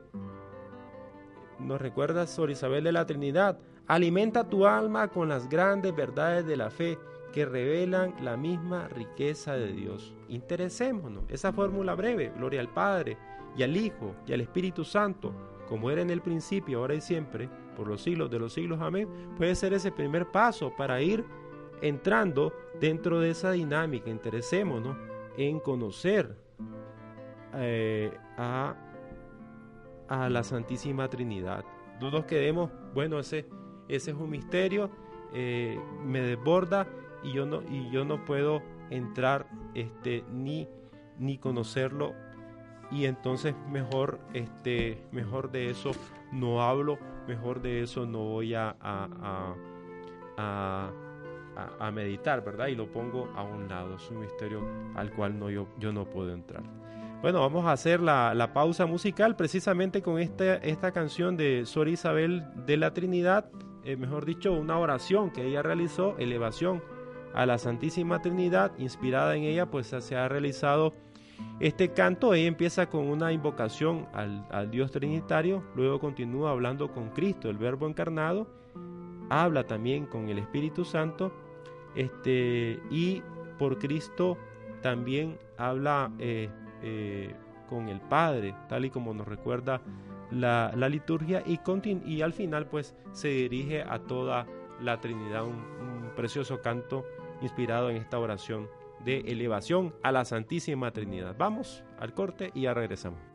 [1.60, 6.56] nos recuerda Sor Isabel de la Trinidad, alimenta tu alma con las grandes verdades de
[6.56, 6.98] la fe
[7.32, 10.12] que revelan la misma riqueza de Dios.
[10.28, 13.16] Interesémonos, esa fórmula breve, gloria al Padre
[13.56, 15.32] y al Hijo y al Espíritu Santo,
[15.68, 19.08] como era en el principio, ahora y siempre, por los siglos de los siglos, amén,
[19.36, 21.24] puede ser ese primer paso para ir
[21.80, 24.10] entrando dentro de esa dinámica.
[24.10, 24.96] Interesémonos
[25.36, 26.36] en conocer
[27.54, 28.76] eh, a,
[30.08, 31.64] a, la Santísima Trinidad.
[32.00, 33.46] No nos quedemos, bueno, ese,
[33.88, 34.90] ese es un misterio,
[35.32, 36.86] eh, me desborda
[37.22, 40.68] y yo no, y yo no puedo entrar este, ni,
[41.18, 42.14] ni conocerlo
[42.90, 45.92] y entonces mejor, este, mejor de eso
[46.32, 48.76] no hablo, mejor de eso no voy a,
[51.92, 52.68] meditar, ¿verdad?
[52.68, 54.60] Y lo pongo a un lado, es un misterio
[54.94, 56.62] al cual no, yo, yo no puedo entrar.
[57.22, 61.88] Bueno, vamos a hacer la, la pausa musical precisamente con esta, esta canción de Sor
[61.88, 63.46] Isabel de la Trinidad,
[63.84, 66.82] eh, mejor dicho, una oración que ella realizó, elevación
[67.34, 70.92] a la Santísima Trinidad, inspirada en ella, pues se ha realizado
[71.60, 72.34] este canto.
[72.34, 77.58] Ella empieza con una invocación al, al Dios Trinitario, luego continúa hablando con Cristo, el
[77.58, 78.46] Verbo encarnado,
[79.30, 81.32] habla también con el Espíritu Santo,
[81.94, 83.22] este, y
[83.58, 84.36] por Cristo
[84.82, 86.50] también habla eh,
[86.82, 87.34] eh,
[87.68, 89.80] con el Padre, tal y como nos recuerda
[90.30, 91.60] la, la liturgia, y,
[92.06, 94.46] y, al final pues se dirige a toda
[94.80, 97.04] la Trinidad, un, un precioso canto
[97.40, 98.68] inspirado en esta oración
[99.04, 101.36] de elevación a la Santísima Trinidad.
[101.38, 103.33] Vamos al corte y ya regresamos.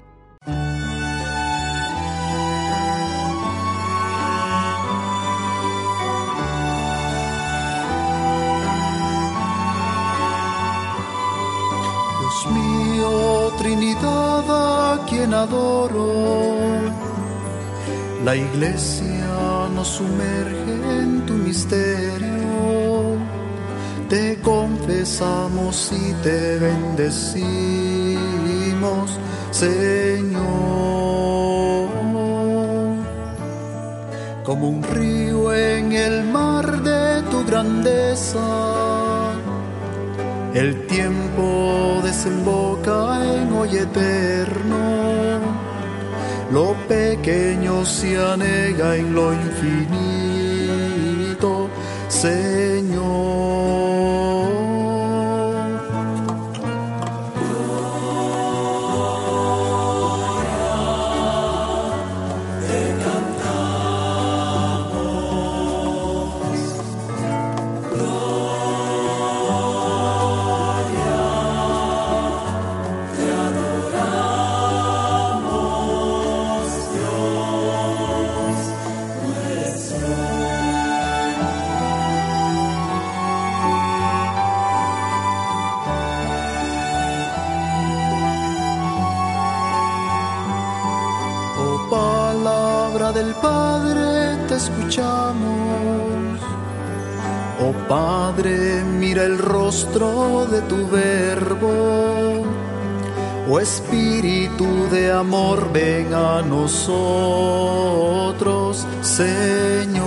[15.34, 16.63] Adoro,
[18.24, 23.18] la iglesia nos sumerge en tu misterio.
[24.10, 27.38] Te confesamos y te bendecimos,
[29.52, 30.39] Señor.
[34.44, 38.99] Como un río en el mar de tu grandeza,
[40.54, 45.40] el tiempo desemboca en hoy eterno.
[46.52, 50.40] Lo pequeño se anega en lo infinito,
[52.08, 53.99] Señor.
[97.89, 102.43] Padre, mira el rostro de tu verbo.
[103.49, 107.65] Oh Espíritu de amor, ven a nosotros,
[109.02, 109.99] Señor.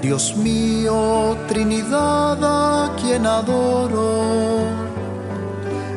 [0.00, 4.68] Dios mío, Trinidad, a quien adoro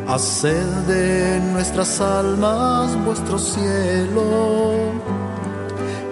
[0.07, 4.90] Haced de nuestras almas vuestro cielo.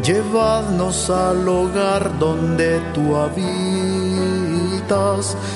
[0.10, 3.38] Llevadnos al hogar donde tú habitas,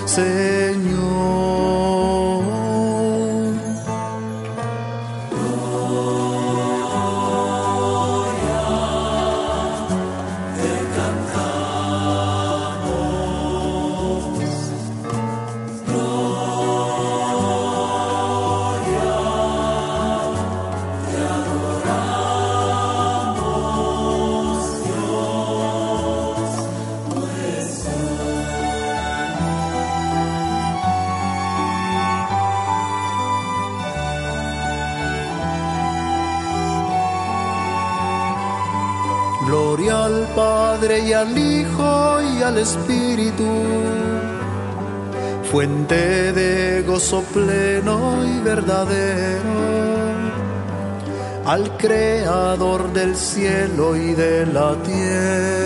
[0.06, 1.83] Señor.
[41.24, 43.49] Al Hijo y al Espíritu,
[45.49, 49.55] fuente de gozo pleno y verdadero,
[51.45, 55.62] al Creador del cielo y de la tierra,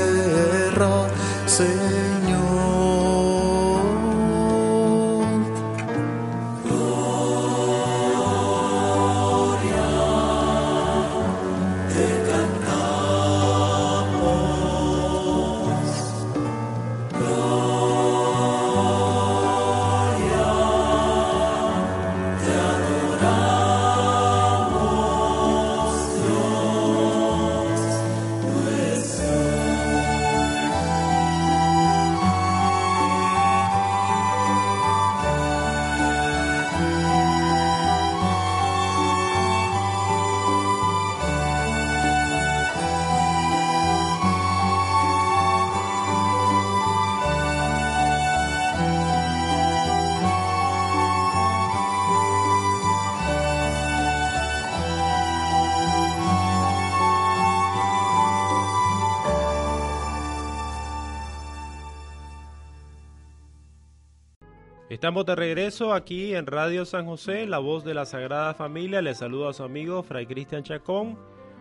[64.97, 68.99] Estamos de regreso aquí en Radio San José, la voz de la Sagrada Familia.
[68.99, 71.19] Les saludo a su amigo Fray Cristian Chacón,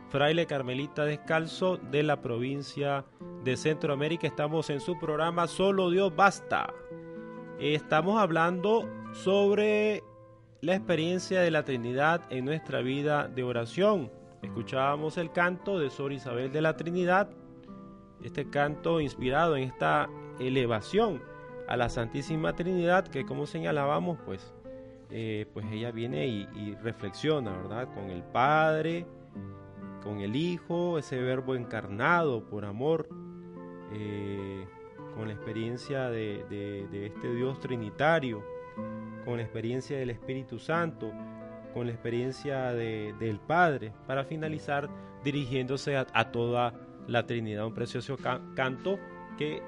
[0.09, 3.05] fraile carmelita descalzo de la provincia
[3.45, 4.27] de Centroamérica.
[4.27, 6.73] Estamos en su programa Solo Dios Basta.
[7.61, 10.03] Estamos hablando sobre
[10.63, 14.11] la experiencia de la Trinidad en nuestra vida de oración.
[14.41, 17.29] Escuchábamos el canto de Sor Isabel de la Trinidad,
[18.25, 20.09] este canto inspirado en esta
[20.41, 21.36] elevación
[21.69, 24.55] a la Santísima Trinidad, que como señalábamos, pues,
[25.11, 27.89] eh, pues ella viene y, reflexiona, ¿verdad?
[27.95, 29.07] Con el Padre,
[30.03, 33.09] con el Hijo, ese verbo encarnado por amor,
[33.93, 34.67] eh,
[35.15, 38.45] con la experiencia de, este Dios trinitario,
[39.25, 41.11] con la experiencia del Espíritu Santo,
[41.75, 44.89] con la experiencia del Padre, para finalizar
[45.25, 46.75] dirigiéndose a, toda
[47.09, 48.17] la Trinidad, un precioso
[48.55, 48.99] canto
[49.37, 49.63] que eh,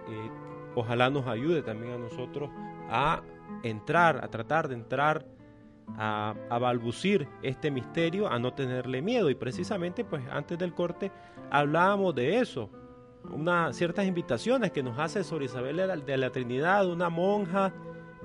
[0.78, 2.50] ojalá nos ayude también a nosotros
[2.88, 3.22] a
[3.62, 5.26] entrar, a tratar de entrar,
[5.96, 9.30] a, balbucir este misterio, a no tenerle miedo.
[9.30, 11.10] Y precisamente, pues antes del corte
[11.50, 12.70] hablábamos de eso,
[13.32, 17.72] unas ciertas invitaciones que nos hace Sor Isabel de la, Trinidad, una monja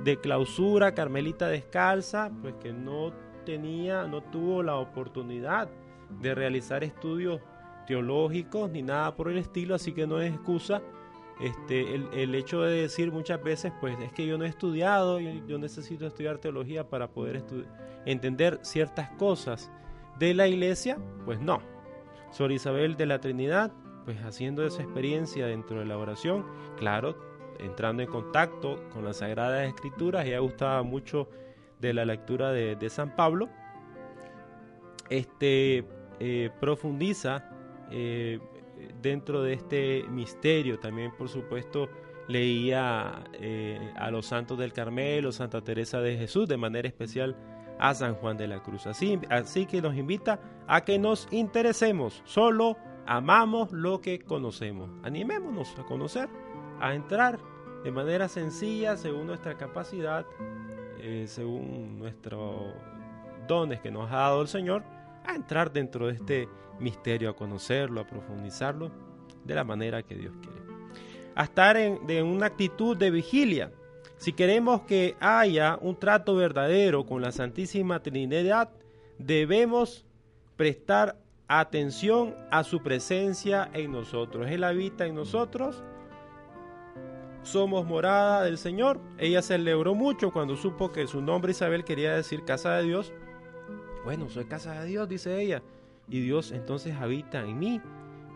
[0.03, 3.13] de clausura, carmelita descalza, pues que no
[3.45, 5.69] tenía, no tuvo la oportunidad
[6.21, 7.41] de realizar estudios
[7.85, 10.81] teológicos ni nada por el estilo, así que no es excusa
[11.43, 15.29] este, el, hecho de decir muchas veces, pues es que yo no he estudiado, yo,
[15.45, 17.43] yo necesito estudiar teología para poder
[18.05, 19.69] entender ciertas cosas
[20.17, 21.61] de la iglesia, pues no.
[22.31, 23.73] Sor Isabel de la Trinidad,
[24.05, 26.45] pues haciendo esa experiencia dentro de la oración,
[26.77, 27.17] claro,
[27.59, 31.27] entrando en contacto con las Sagradas Escrituras, ella gustaba mucho
[31.81, 33.49] de la lectura de, San Pablo,
[35.09, 35.83] este,
[36.21, 37.49] eh, profundiza
[37.91, 38.39] eh,
[39.01, 40.79] dentro de este misterio.
[40.79, 41.89] También, por supuesto,
[42.27, 47.35] leía eh, a los santos del Carmelo, Santa Teresa de Jesús, de manera especial
[47.79, 48.87] a San Juan de la Cruz.
[48.87, 54.89] Así, que nos invita a que nos interesemos, solo amamos lo que conocemos.
[55.03, 56.29] Animémonos a conocer,
[56.79, 57.39] a entrar
[57.83, 60.25] de manera sencilla, según nuestra capacidad,
[60.99, 62.73] eh, según nuestros
[63.47, 64.83] dones que nos ha dado el Señor,
[65.25, 66.49] a entrar dentro de este
[66.79, 68.91] misterio, a conocerlo, a profundizarlo
[69.43, 70.61] de la manera que Dios quiere.
[71.35, 73.71] A estar en, una actitud de vigilia.
[74.17, 78.69] Si queremos que haya un trato verdadero con la Santísima Trinidad,
[79.17, 80.05] debemos
[80.55, 81.17] prestar
[81.47, 84.49] atención a su presencia en nosotros.
[84.49, 85.83] Él habita en nosotros.
[87.41, 89.01] Somos morada del Señor.
[89.17, 93.11] Ella se alegró mucho cuando supo que su nombre Isabel quería decir casa de Dios.
[94.05, 95.61] Bueno, soy casa de Dios, dice ella
[96.07, 97.81] y Dios entonces habita en mí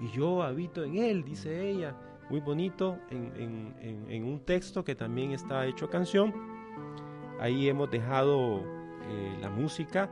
[0.01, 1.95] y yo habito en Él, dice ella.
[2.30, 6.34] Muy bonito en, un texto que también está hecho canción.
[7.39, 8.63] Ahí hemos dejado
[9.09, 10.09] eh, la música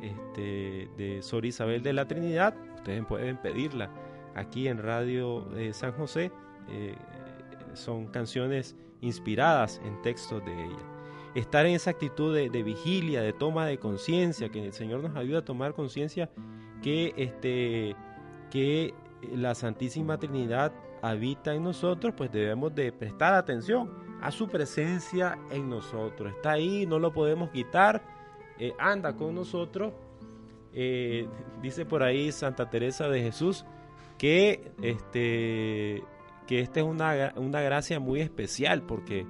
[0.00, 2.54] este, de Sor Isabel de la Trinidad.
[2.76, 3.90] Ustedes pueden pedirla
[4.36, 6.30] aquí en Radio de San José.
[6.68, 6.94] Eh,
[7.74, 10.78] son canciones inspiradas en textos de ella.
[11.34, 15.16] Estar en esa actitud de, de vigilia, de toma de conciencia, que el Señor nos
[15.16, 16.30] ayuda a tomar conciencia
[16.82, 17.96] que, este,
[18.50, 18.94] que
[19.32, 20.72] la Santísima Trinidad
[21.02, 26.32] habita en nosotros, pues debemos de prestar atención a su presencia en nosotros.
[26.34, 28.02] Está ahí, no lo podemos quitar,
[28.58, 29.92] eh, anda con nosotros.
[30.72, 31.28] Eh,
[31.62, 33.64] dice por ahí Santa Teresa de Jesús
[34.18, 36.04] que este
[36.46, 39.26] que esta es una, una gracia muy especial porque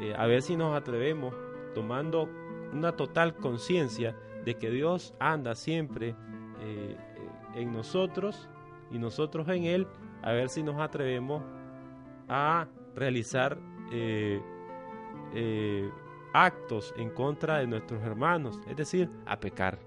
[0.00, 1.34] eh, a ver si nos atrevemos
[1.74, 2.28] tomando
[2.72, 6.14] una total conciencia de que Dios anda siempre
[6.60, 6.96] eh,
[7.54, 8.48] en nosotros
[8.90, 9.86] y nosotros en Él,
[10.22, 11.42] a ver si nos atrevemos
[12.28, 13.58] a realizar
[13.92, 14.40] eh,
[15.34, 15.90] eh,
[16.32, 19.78] actos en contra de nuestros hermanos, es decir, a pecar.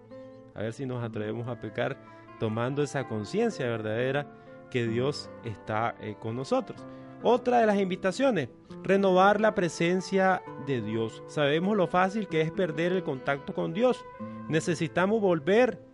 [0.55, 1.97] A ver si nos atrevemos a pecar
[2.39, 4.27] tomando esa conciencia verdadera
[4.71, 6.85] que Dios está con nosotros.
[7.21, 8.49] Otra de las invitaciones,
[8.81, 11.21] renovar la presencia de Dios.
[11.27, 14.05] Sabemos lo fácil que es perder el contacto con Dios.
[14.47, 15.88] Necesitamos volver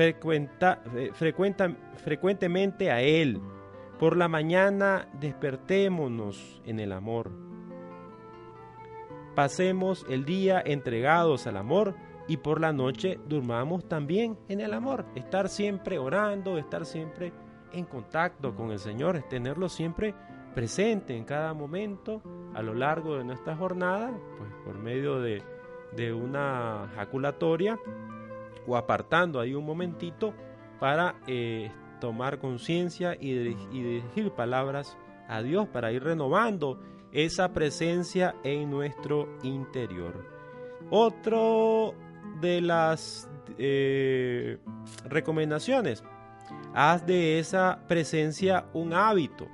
[0.00, 3.40] eh, frecuenta, frecuentemente a Él.
[3.98, 7.30] Por la mañana despertémonos en el amor.
[9.34, 11.94] Pasemos el día entregados al amor
[12.26, 15.04] y por la noche durmamos también en el amor.
[15.14, 17.32] Estar siempre orando, estar siempre
[17.72, 20.14] en contacto con el Señor, tenerlo siempre
[20.54, 22.22] presente en cada momento
[22.54, 25.42] a lo largo de nuestra jornada, pues por medio de,
[25.94, 27.78] de una jaculatoria
[28.66, 30.34] o apartando ahí un momentito
[30.78, 34.96] para eh, tomar conciencia y, dirigir palabras
[35.28, 36.80] a Dios, para ir renovando
[37.12, 40.26] esa presencia en nuestro interior.
[40.90, 41.94] Otro
[42.40, 44.58] de las eh,
[45.04, 46.02] recomendaciones,
[46.74, 49.46] haz de esa presencia un hábito.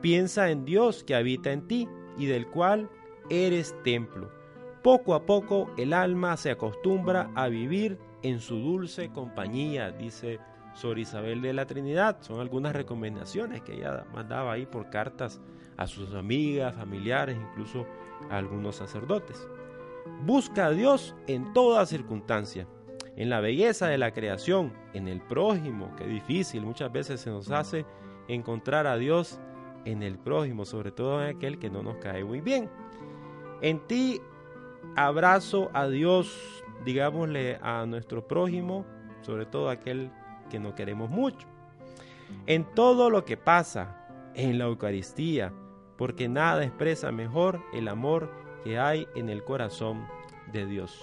[0.00, 2.90] Piensa en Dios que habita en ti y del cual
[3.30, 4.41] eres templo.
[4.82, 10.40] Poco a poco el alma se acostumbra a vivir en su dulce compañía, dice
[10.74, 12.16] Sor Isabel de la Trinidad.
[12.20, 15.40] Son algunas recomendaciones que ella mandaba ahí por cartas
[15.76, 17.86] a sus amigas, familiares, incluso
[18.28, 19.46] a algunos sacerdotes.
[20.24, 22.66] Busca a Dios en toda circunstancia,
[23.16, 27.52] en la belleza de la creación, en el prójimo, que difícil muchas veces se nos
[27.52, 27.86] hace
[28.26, 29.38] encontrar a Dios
[29.84, 32.68] en el prójimo, sobre todo en aquel que no nos cae muy bien.
[33.60, 34.20] En ti
[34.96, 38.84] abrazo a Dios, digámosle a nuestro prójimo,
[39.22, 40.10] sobre todo aquel
[40.50, 41.46] que no queremos mucho.
[42.46, 44.02] En todo lo que pasa,
[44.34, 45.52] en la Eucaristía,
[45.96, 48.30] porque nada expresa mejor el amor
[48.64, 50.06] que hay en el corazón
[50.52, 50.98] de Dios.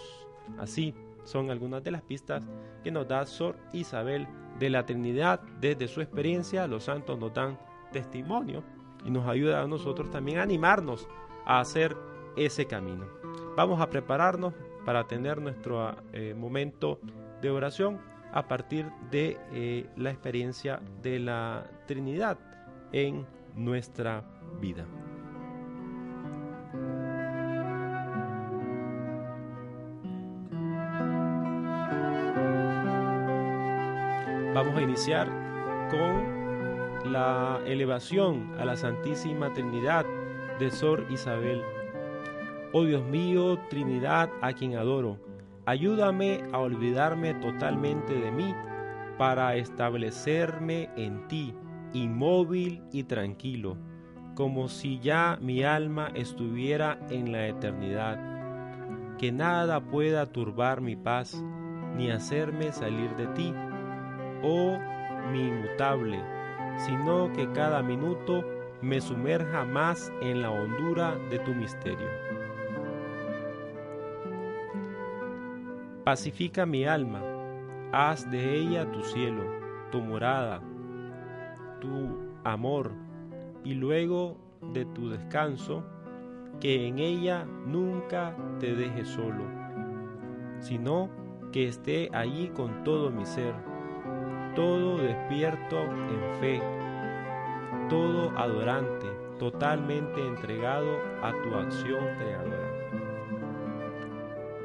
[0.58, 2.44] Así son algunas de las pistas
[2.84, 4.28] que nos da Sor Isabel
[4.58, 6.68] de la Trinidad desde su experiencia.
[6.68, 7.60] Los santos nos dan
[7.92, 8.64] testimonio
[9.06, 11.08] y nos ayuda a nosotros también a animarnos
[11.46, 11.96] a hacer
[12.36, 13.19] ese camino.
[13.60, 14.54] Vamos a prepararnos
[14.86, 16.98] para tener nuestro eh, momento
[17.42, 18.00] de oración
[18.32, 22.38] a partir de eh, la experiencia de la Trinidad
[22.94, 24.24] en nuestra
[24.62, 24.86] vida.
[34.54, 35.28] Vamos a iniciar
[35.92, 40.06] con la elevación a la Santísima Trinidad
[40.60, 41.62] de Sor Isabel.
[42.72, 45.18] Oh Dios mío, Trinidad a quien adoro,
[45.66, 48.54] ayúdame a olvidarme totalmente de mí
[49.18, 51.54] para establecerme en ti,
[51.94, 53.76] inmóvil y tranquilo,
[54.36, 58.20] como si ya mi alma estuviera en la eternidad.
[59.18, 61.44] Que nada pueda turbar mi paz,
[61.96, 63.54] ni hacerme salir de ti
[64.44, 64.78] oh
[65.32, 66.22] mi inmutable,
[66.78, 68.44] sino que cada minuto
[68.82, 72.29] me sumerja más en la hondura de tu misterio.
[76.10, 77.22] Pacifica mi alma,
[77.92, 79.44] haz de ella tu cielo,
[79.92, 80.60] tu morada,
[81.80, 82.94] tu amor,
[83.64, 84.36] y luego
[84.74, 85.84] de tu descanso,
[86.60, 89.44] que en ella nunca te deje solo,
[90.58, 91.12] sino
[91.52, 93.54] que esté allí con todo mi ser
[94.56, 96.62] todo despierto en fe,
[97.88, 99.06] todo adorante,
[99.38, 102.70] totalmente entregado a tu acción creadora.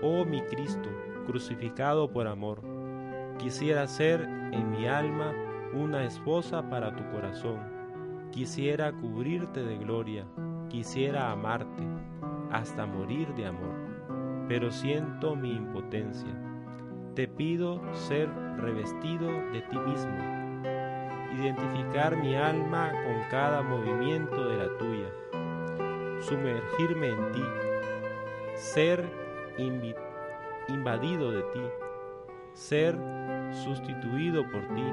[0.01, 0.89] Oh mi Cristo,
[1.25, 2.61] crucificado por amor,
[3.39, 5.33] quisiera ser en mi alma
[5.73, 7.61] una esposa para tu corazón,
[8.31, 10.27] quisiera cubrirte de gloria,
[10.69, 11.83] quisiera amarte
[12.51, 13.75] hasta morir de amor,
[14.49, 16.33] pero siento mi impotencia.
[17.15, 20.17] Te pido ser revestido de ti mismo,
[21.39, 27.45] identificar mi alma con cada movimiento de la tuya, sumergirme en ti,
[28.55, 29.05] ser
[30.69, 31.61] invadido de ti,
[32.53, 32.97] ser
[33.53, 34.85] sustituido por ti,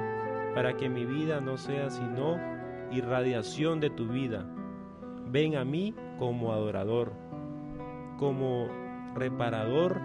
[0.54, 2.38] para que mi vida no sea sino
[2.90, 4.44] irradiación de tu vida.
[5.28, 7.12] Ven a mí como adorador,
[8.18, 8.68] como
[9.14, 10.00] reparador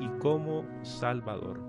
[0.00, 1.60] y como Salvador.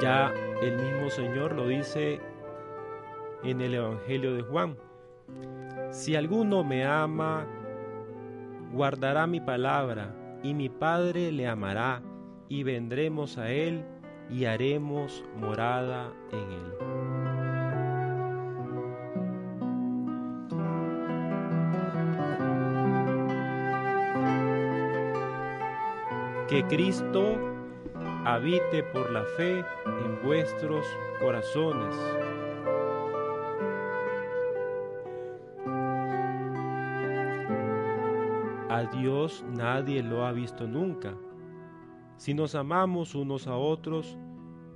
[0.00, 0.32] Ya
[0.62, 2.20] el mismo Señor lo dice
[3.44, 4.76] en el Evangelio de Juan.
[5.90, 7.46] Si alguno me ama,
[8.72, 12.02] guardará mi palabra, y mi Padre le amará,
[12.48, 13.84] y vendremos a él
[14.30, 17.12] y haremos morada en él.
[26.52, 27.38] que Cristo
[28.26, 29.60] habite por la fe
[30.04, 30.84] en vuestros
[31.18, 31.96] corazones.
[38.92, 41.14] Dios nadie lo ha visto nunca.
[42.16, 44.18] Si nos amamos unos a otros,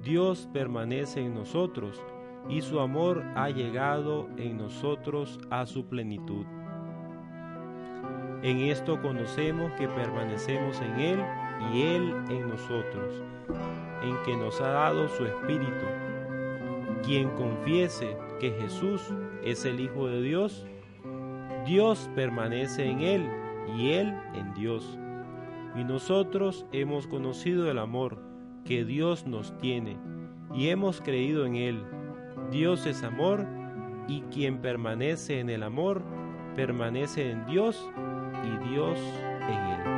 [0.02, 2.02] Dios permanece en nosotros
[2.48, 6.46] y su amor ha llegado en nosotros a su plenitud.
[8.42, 11.24] En esto conocemos que permanecemos en Él
[11.72, 13.22] y Él en nosotros,
[14.02, 15.86] en que nos ha dado su Espíritu.
[17.02, 19.02] Quien confiese que Jesús
[19.42, 20.66] es el Hijo de Dios,
[21.64, 23.45] Dios permanece en Él
[23.76, 24.98] y Él en Dios.
[25.74, 28.18] y nosotros hemos conocido el amor
[28.64, 29.98] que Dios nos tiene
[30.54, 31.84] y hemos creído en Él.
[32.50, 33.46] Dios es amor
[34.08, 36.02] y quien permanece en el amor
[36.54, 37.90] permanece en Dios
[38.42, 38.98] y Dios
[39.42, 39.96] en Él.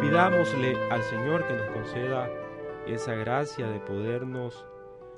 [0.00, 2.30] Pidámosle al Señor que nos conceda
[2.86, 4.66] esa gracia de podernos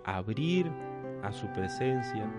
[0.05, 0.70] abrir
[1.22, 2.32] a su presencia,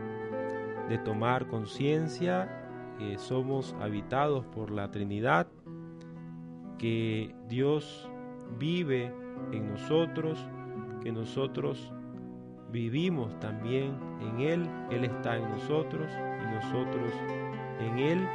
[0.89, 2.49] de tomar conciencia
[2.97, 5.47] que somos habitados por la Trinidad,
[6.77, 8.09] que Dios
[8.57, 9.13] vive
[9.51, 10.47] en nosotros,
[11.03, 11.93] que nosotros
[12.71, 17.13] vivimos también en Él, Él está en nosotros y nosotros
[17.79, 18.27] en Él,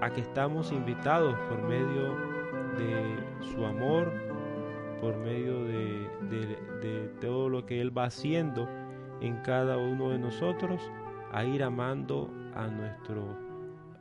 [0.00, 2.16] a que estamos invitados por medio
[2.76, 4.12] de su amor,
[5.00, 6.08] por medio de,
[6.80, 8.68] de, todo lo que Él va haciendo
[9.20, 10.90] en cada uno de nosotros,
[11.32, 12.64] a ir amando a,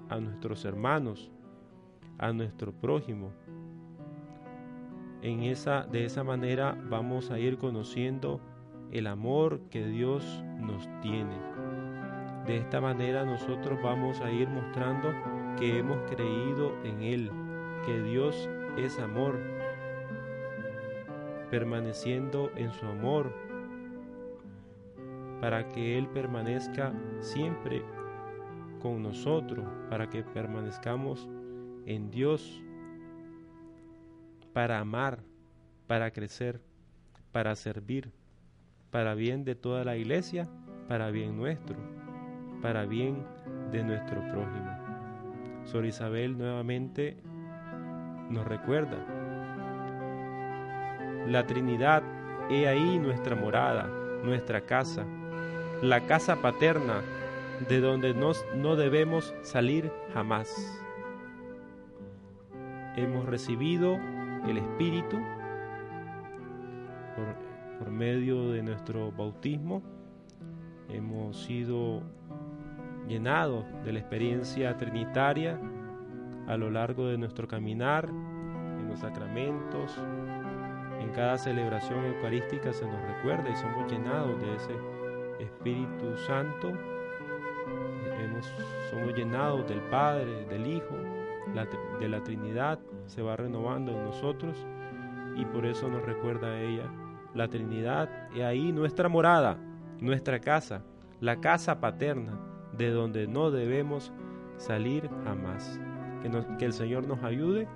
[0.09, 1.31] a nuestros hermanos,
[2.17, 3.31] a nuestro prójimo.
[5.21, 8.41] En esa, de esa manera vamos a ir conociendo
[8.91, 11.37] el amor que Dios nos tiene.
[12.45, 15.13] De esta manera nosotros vamos a ir mostrando
[15.57, 17.31] que hemos creído en Él,
[17.85, 19.39] que Dios es amor,
[21.49, 23.31] permaneciendo en su amor,
[25.41, 27.83] para que Él permanezca siempre
[28.81, 31.27] con nosotros, para que permanezcamos
[31.85, 32.63] en Dios,
[34.53, 35.19] para amar,
[35.87, 36.61] para crecer,
[37.31, 38.11] para servir
[38.91, 40.47] para bien de toda la iglesia,
[40.87, 41.77] para bien nuestro,
[42.61, 43.25] para bien
[43.71, 44.69] de nuestro prójimo.
[45.63, 47.17] Sor Isabel nuevamente
[48.29, 48.97] nos recuerda,
[51.27, 52.03] la Trinidad,
[52.49, 53.87] he ahí nuestra morada,
[54.23, 55.05] nuestra casa,
[55.81, 57.01] la casa paterna
[57.67, 60.79] de donde nos, no debemos salir jamás.
[62.95, 63.97] Hemos recibido
[64.47, 65.17] el Espíritu
[67.15, 67.51] por
[67.81, 69.81] por medio de nuestro bautismo
[70.87, 72.03] hemos sido
[73.07, 75.59] llenados de la experiencia trinitaria
[76.47, 79.97] a lo largo de nuestro caminar, en los sacramentos,
[80.99, 84.73] en cada celebración eucarística se nos recuerda y somos llenados de ese
[85.41, 86.73] Espíritu Santo,
[88.89, 90.95] somos llenados del Padre, del Hijo,
[91.99, 94.65] de la Trinidad, se va renovando en nosotros
[95.35, 96.89] y por eso nos recuerda a ella
[97.33, 99.57] la Trinidad, y ahí nuestra morada,
[99.99, 100.83] nuestra casa,
[101.21, 102.37] la casa paterna,
[102.77, 104.11] de donde no debemos
[104.57, 105.79] salir jamás.
[106.21, 107.67] Que, que el Señor nos ayude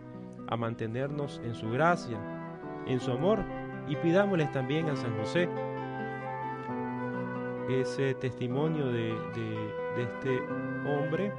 [0.47, 2.20] a mantenernos en su gracia,
[2.86, 3.39] en su amor,
[3.88, 5.47] y pidámosles también a San José
[7.70, 10.39] ese testimonio de, de, este
[10.88, 11.32] hombre,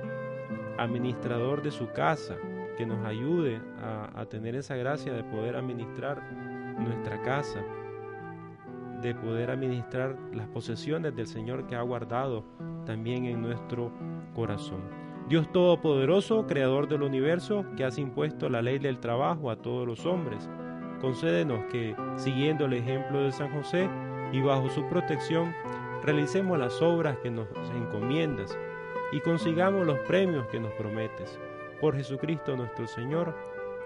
[0.78, 2.36] administrador de su casa,
[2.76, 6.22] que nos ayude a, tener esa gracia de poder administrar
[6.78, 7.62] nuestra casa
[9.00, 12.44] de poder administrar las posesiones del Señor que ha guardado
[12.84, 13.92] también en nuestro
[14.34, 14.80] corazón.
[15.28, 20.06] Dios Todopoderoso, Creador del universo, que has impuesto la ley del trabajo a todos los
[20.06, 20.48] hombres,
[21.00, 23.88] concédenos que, siguiendo el ejemplo de San José
[24.32, 25.52] y bajo su protección,
[26.02, 28.56] realicemos las obras que nos encomiendas
[29.12, 31.38] y consigamos los premios que nos prometes.
[31.80, 33.34] Por Jesucristo nuestro Señor.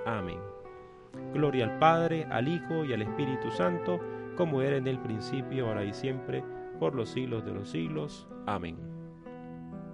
[0.07, 0.41] Amén.
[1.33, 4.01] Gloria al Padre, al Hijo y al Espíritu Santo
[4.41, 6.43] como era en el principio, ahora y siempre,
[6.79, 8.27] por los siglos de los siglos.
[8.47, 8.79] Amén.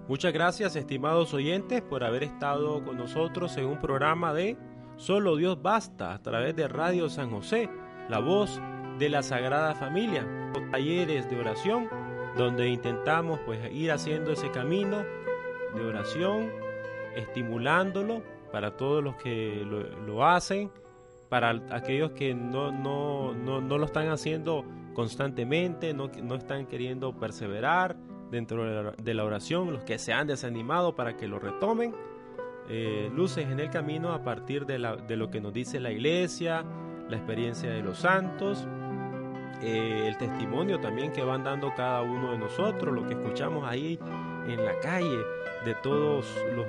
[0.07, 4.57] Muchas gracias, estimados oyentes, por haber estado con nosotros en un programa de
[4.95, 7.69] Solo Dios Basta a través de Radio San José,
[8.07, 8.61] la voz
[8.97, 10.25] de la Sagrada Familia,
[10.71, 11.89] talleres de oración,
[12.35, 15.03] donde intentamos pues ir haciendo ese camino
[15.75, 16.51] de oración,
[17.15, 18.21] estimulándolo
[18.51, 19.65] para todos los que
[20.05, 20.71] lo, hacen
[21.29, 24.63] para aquellos que no, no, no, no lo están haciendo
[24.93, 27.97] constantemente, no, no, están queriendo perseverar
[28.31, 31.93] dentro de la oración, los que se han desanimado para que lo retomen.
[32.69, 36.65] Eh, luces en el camino a partir de, lo que nos dice la iglesia,
[37.09, 38.67] la experiencia de los santos,
[39.61, 43.99] eh, el testimonio también que van dando cada uno de nosotros, lo que escuchamos ahí
[44.47, 45.17] en la calle
[45.65, 46.65] de todos los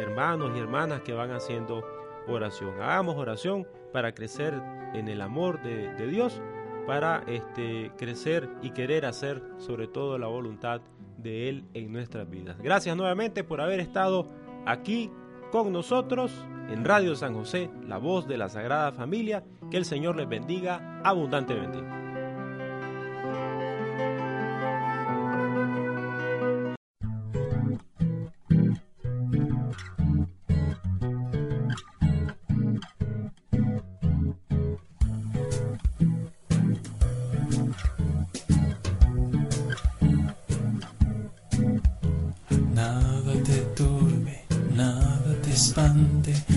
[0.00, 1.84] hermanos y hermanas que van haciendo
[2.28, 2.80] oración.
[2.80, 4.54] Hagamos oración para crecer
[4.94, 6.40] en el amor de, Dios,
[6.86, 10.80] para este, crecer y querer hacer sobre todo la voluntad
[11.18, 12.56] de Él en nuestras vidas.
[12.62, 14.26] Gracias nuevamente por haber estado
[14.66, 15.10] aquí
[15.50, 16.32] con nosotros
[16.70, 19.44] en Radio San José, la voz de la Sagrada Familia.
[19.70, 21.99] Que el Señor les bendiga abundantemente.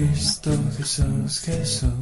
[0.00, 1.92] Cristo, Jesús, Jesús,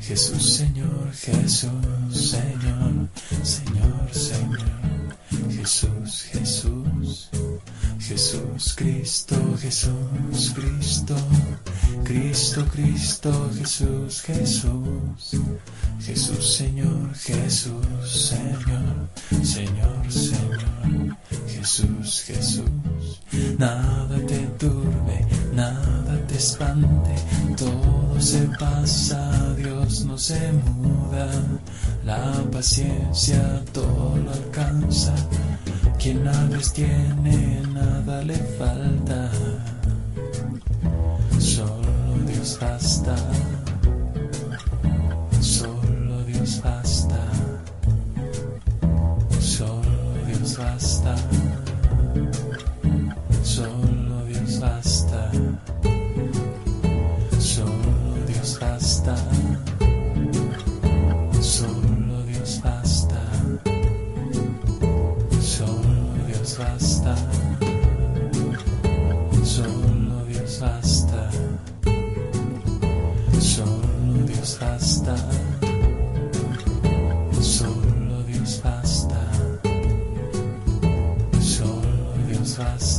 [0.00, 1.70] Jesús, Señor, Jesús,
[2.10, 3.08] Señor,
[3.44, 5.16] Señor, Señor,
[5.52, 7.30] Jesús, Jesús,
[8.00, 11.16] Jesús, Cristo, Jesús, Cristo,
[12.02, 15.36] Cristo, Cristo, Jesús, Jesús,
[16.00, 19.08] Jesús, Señor, Jesús, Señor,
[19.44, 21.16] Señor, Señor,
[21.46, 23.20] Jesús, Jesús,
[23.56, 23.91] nada
[27.56, 31.28] todo se pasa, Dios no se muda,
[32.04, 35.14] la paciencia todo lo alcanza,
[35.98, 39.30] quien a Dios tiene, nada le falta,
[41.38, 41.82] solo
[42.26, 43.16] Dios basta.
[45.40, 47.18] Solo Dios basta.
[49.40, 49.82] Solo
[50.26, 51.16] Dios basta.
[53.42, 53.81] Solo
[82.58, 82.91] us.